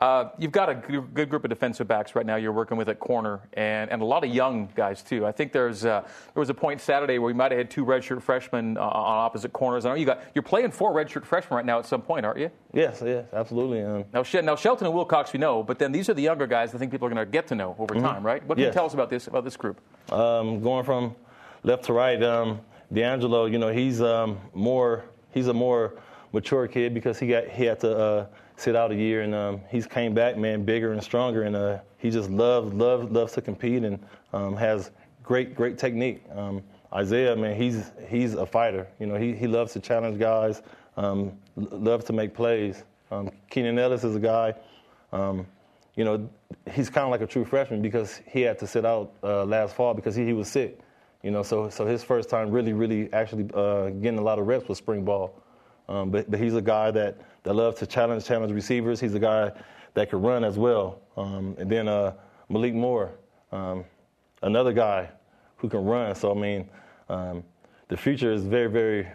[0.01, 2.99] Uh, you've got a good group of defensive backs right now you're working with at
[2.99, 5.25] corner, and, and a lot of young guys, too.
[5.25, 7.85] I think there's uh, there was a point Saturday where we might have had two
[7.85, 9.85] redshirt freshmen uh, on opposite corners.
[9.85, 12.39] I know you got, you're playing four redshirt freshmen right now at some point, aren't
[12.39, 12.49] you?
[12.73, 13.83] Yes, yes, absolutely.
[13.83, 16.73] Um, now, now, Shelton and Wilcox we know, but then these are the younger guys
[16.73, 18.03] I think people are going to get to know over mm-hmm.
[18.03, 18.43] time, right?
[18.45, 18.71] What can yes.
[18.71, 19.79] you tell us about this, about this group?
[20.11, 21.15] Um, going from
[21.63, 25.99] left to right, um, D'Angelo, you know, he's um, more, he's a more
[26.31, 28.25] mature kid because he got, he had to, uh,
[28.55, 31.79] sit out a year, and um, he's came back, man, bigger and stronger, and uh,
[31.97, 33.99] he just loves loves loves to compete and
[34.33, 34.91] um, has
[35.23, 36.23] great great technique.
[36.35, 38.87] Um, Isaiah, man, he's he's a fighter.
[38.99, 40.61] You know, he he loves to challenge guys,
[40.97, 42.83] um, loves to make plays.
[43.11, 44.53] Um, Keenan Ellis is a guy.
[45.11, 45.45] Um,
[45.95, 46.29] you know,
[46.71, 49.75] he's kind of like a true freshman because he had to sit out uh, last
[49.75, 50.79] fall because he, he was sick.
[51.21, 54.47] You know, so so his first time really really actually uh, getting a lot of
[54.47, 55.42] reps with spring ball.
[55.89, 58.99] Um, but, but he's a guy that, that loves to challenge challenge receivers.
[58.99, 59.51] He's a guy
[59.93, 61.01] that can run as well.
[61.17, 62.13] Um, and then uh,
[62.49, 63.11] Malik Moore,
[63.51, 63.85] um,
[64.41, 65.09] another guy
[65.57, 66.15] who can run.
[66.15, 66.69] So I mean,
[67.09, 67.43] um,
[67.89, 69.07] the future is very very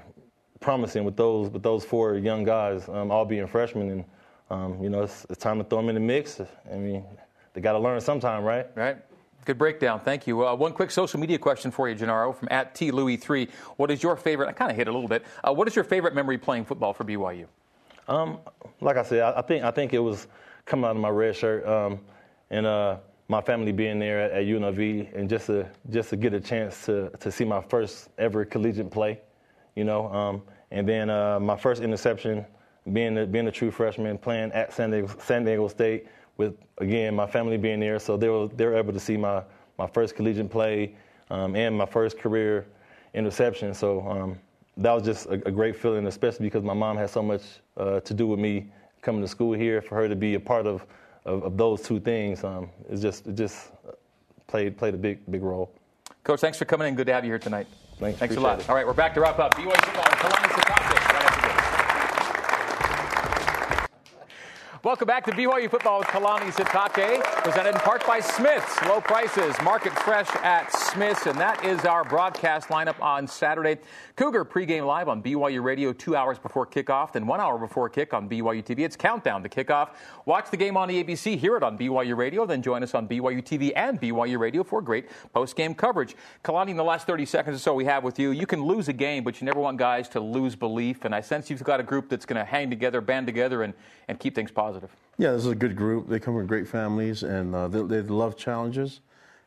[0.60, 4.04] promising with those with those four young guys, um, all being freshmen, and
[4.50, 6.40] um, you know it's, it's, time to throw them in the mix.
[6.40, 7.04] I mean,
[7.52, 8.66] they got to learn sometime, right?
[8.74, 8.98] Right.
[9.44, 10.00] Good breakdown.
[10.00, 10.46] Thank you.
[10.46, 13.48] Uh, one quick social media question for you, Jernaro, from at T Louis three.
[13.76, 14.48] What is your favorite?
[14.48, 15.24] I kind of hit a little bit.
[15.42, 17.46] Uh, what is your favorite memory playing football for BYU?
[18.08, 18.38] Um,
[18.80, 20.26] like I said, I, I, think I think it was
[20.64, 22.00] coming out of my red shirt um,
[22.50, 26.34] and uh, my family being there at, at, UNLV and just to just to get
[26.34, 29.20] a chance to to see my first ever collegiate play,
[29.76, 32.44] you know, um, and then uh, my first interception,
[32.92, 36.06] being a, being a true freshman, playing at San Diego, San Diego State
[36.38, 39.42] with again my family being there, so they were they were able to see my
[39.78, 40.94] my first collegiate play
[41.30, 42.66] um, and my first career
[43.12, 43.74] interception.
[43.74, 44.38] So um,
[44.78, 47.42] that was just a, a, great feeling, especially because my mom had so much
[47.76, 48.70] uh, to do with me
[49.02, 49.82] coming to school here.
[49.82, 50.86] For her to be a part of
[51.24, 53.72] of, of those two things, um, it just it just
[54.46, 55.70] played played a big big role.
[56.24, 56.94] Coach, thanks for coming in.
[56.94, 57.66] Good to have you here tonight.
[57.98, 58.60] Thanks, thanks a lot.
[58.60, 58.68] It.
[58.68, 59.54] All right, we're back to wrap up.
[59.54, 60.04] BYU football.
[60.04, 60.68] Sitake.
[60.68, 61.87] Right after this.
[64.84, 68.80] Welcome back to BYU Football with Kalani Sitake, presented in part by Smith's.
[68.82, 73.78] Low prices, market fresh at Smith's, and that is our broadcast lineup on Saturday.
[74.14, 78.14] Cougar pregame live on BYU Radio two hours before kickoff, then one hour before kick
[78.14, 78.84] on BYU TV.
[78.84, 79.90] It's countdown to kickoff.
[80.26, 83.08] Watch the game on the ABC, hear it on BYU Radio, then join us on
[83.08, 86.14] BYU TV and BYU Radio for great post-game coverage.
[86.44, 88.86] Kalani, in the last 30 seconds or so we have with you, you can lose
[88.86, 91.80] a game, but you never want guys to lose belief, and I sense you've got
[91.80, 93.74] a group that's going to hang together, band together, and,
[94.06, 94.90] and keep things positive positive.
[95.16, 96.08] Yeah, this is a good group.
[96.08, 99.00] They come from great families, and uh, they, they, love challenges.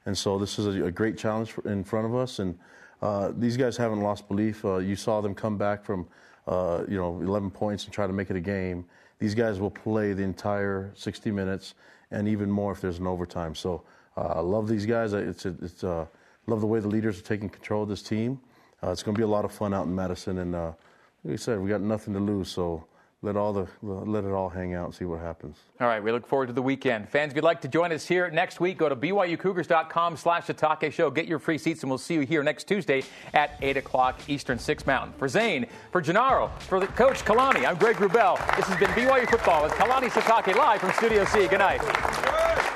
[0.08, 2.40] And so this is a, a great challenge in front of us.
[2.40, 2.58] And
[3.04, 4.66] uh, these guys haven't lost belief.
[4.66, 6.08] Uh, you saw them come back from,
[6.48, 8.84] uh, you know, 11 points and try to make it a game.
[9.20, 11.76] These guys will play the entire 60 minutes
[12.10, 13.54] and even more if there's an overtime.
[13.54, 13.84] So
[14.18, 15.14] uh, I love these guys.
[15.14, 16.08] It's, it's uh,
[16.48, 18.40] love the way the leaders are taking control of this team.
[18.82, 20.40] it's going to be a lot of fun out in Madison.
[20.40, 22.50] And like I said, we got nothing to lose.
[22.50, 22.84] So
[23.24, 25.58] let all the let it all hang out and see what happens.
[25.80, 27.08] All right, we look forward to the weekend.
[27.08, 30.92] Fans, if you'd like to join us here next week, go to byucougars.com slash Sitake
[30.92, 31.12] Show.
[31.12, 33.04] Get your free seats, and we'll see you here next Tuesday
[33.34, 35.14] at 8 o'clock Eastern, 6 Mountain.
[35.20, 38.38] For Zane, for Jernaro, for the coach Kalani, I'm Greg Wrubell.
[38.56, 41.48] This has been BYU Football with Kalani Sitake live from Studio C.
[41.48, 42.71] Good night.